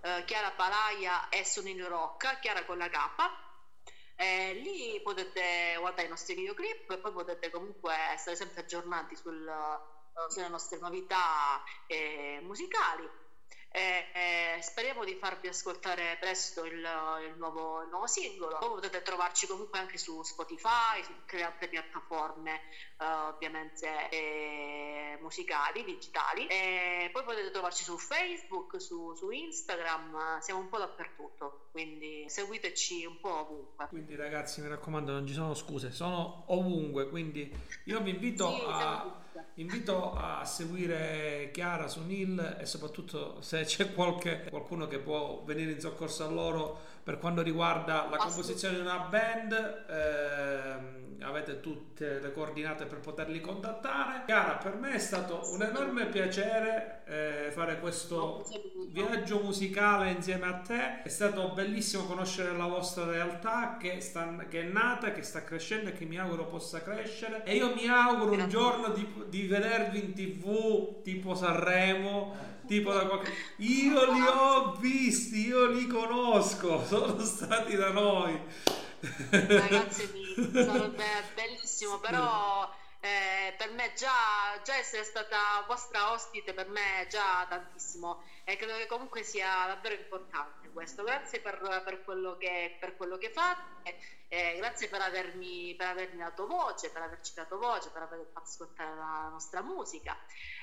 [0.00, 2.96] eh, Chiara Palaia e Sunil Rocca, Chiara con la K.
[4.16, 9.46] Eh, lì potete guardare i nostri videoclip e poi potete comunque essere sempre aggiornati sul,
[9.46, 13.08] eh, sulle nostre novità eh, musicali.
[13.70, 18.56] Eh, eh, speriamo di farvi ascoltare presto il, il nuovo, il nuovo singolo.
[18.58, 22.60] Poi potete trovarci comunque anche su Spotify, su tutte le altre piattaforme,
[22.98, 26.46] eh, ovviamente eh, musicali, digitali.
[26.46, 33.04] E poi potete trovarci su Facebook, su, su Instagram, siamo un po' dappertutto, quindi seguiteci
[33.04, 33.86] un po' ovunque.
[33.88, 37.52] quindi ragazzi mi raccomando non ci sono scuse, sono ovunque, quindi
[37.84, 39.26] io vi invito Sì, a...
[39.54, 45.72] Invito a seguire Chiara su Nil e soprattutto se c'è qualche, qualcuno che può venire
[45.72, 52.20] in soccorso a loro per quanto riguarda la composizione di una band, ehm, avete tutte
[52.20, 54.24] le coordinate per poterli contattare.
[54.26, 58.44] Chiara, per me è stato un enorme piacere eh, fare questo
[58.90, 61.02] viaggio musicale insieme a te.
[61.02, 65.88] È stato bellissimo conoscere la vostra realtà che, sta- che è nata, che sta crescendo
[65.88, 67.42] e che mi auguro possa crescere.
[67.44, 72.46] E io mi auguro un giorno di, di vedervi in tv tipo Sanremo.
[72.66, 73.32] Tipo da qualche...
[73.58, 78.38] Io li ho visti, io li conosco, sono stati da noi.
[79.30, 86.68] Ragazzi, mi- sarebbe bellissimo, però eh, per me già, già essere stata vostra ospite per
[86.68, 91.02] me è già tantissimo e credo che comunque sia davvero importante questo.
[91.02, 93.96] Grazie per, per quello, che, per quello che fate,
[94.28, 98.46] eh, grazie per avermi, per avermi dato voce, per averci dato voce, per aver fatto
[98.46, 100.16] ascoltare la nostra musica.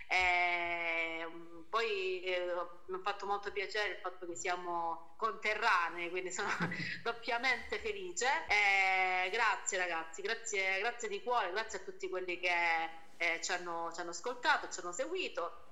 [0.07, 1.27] Eh,
[1.69, 2.53] poi eh,
[2.85, 6.49] mi ha fatto molto piacere il fatto che siamo conterranei, quindi sono
[7.03, 8.27] doppiamente felice.
[8.47, 13.91] Eh, grazie ragazzi, grazie, grazie di cuore, grazie a tutti quelli che eh, ci, hanno,
[13.93, 15.64] ci hanno ascoltato, ci hanno seguito.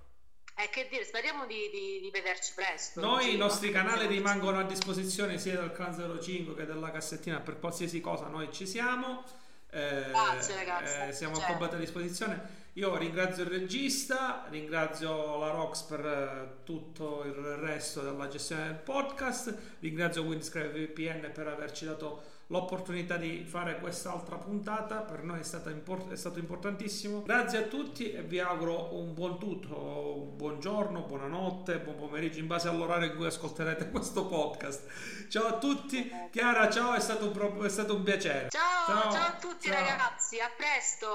[0.55, 3.01] E che dire, speriamo di, di- di vederci presto.
[3.01, 7.59] Noi i nostri canali rimangono a disposizione sia del Clan 05 che della cassettina per
[7.59, 9.23] qualsiasi cosa noi ci siamo.
[9.71, 11.57] Eh, Grazie, ragazzi, eh, siamo a piacere.
[11.57, 12.61] completa disposizione.
[12.73, 18.75] Io ringrazio il regista, ringrazio la Rox per eh, tutto il resto della gestione del
[18.75, 24.97] podcast, ringrazio Windscribe VPN per averci dato l'opportunità di fare quest'altra puntata.
[25.01, 27.21] Per noi è, stata import- è stato importantissimo.
[27.23, 30.31] Grazie a tutti e vi auguro un buon tutto.
[30.35, 35.27] Buongiorno, buonanotte, buon pomeriggio in base all'orario in cui ascolterete questo podcast.
[35.29, 36.11] Ciao a tutti.
[36.31, 38.49] Chiara, ciao, è stato un, pro- è stato un piacere.
[38.49, 39.79] Ciao, Ciao, ciao, a tutti ciao.
[39.79, 41.07] ragazzi, a presto.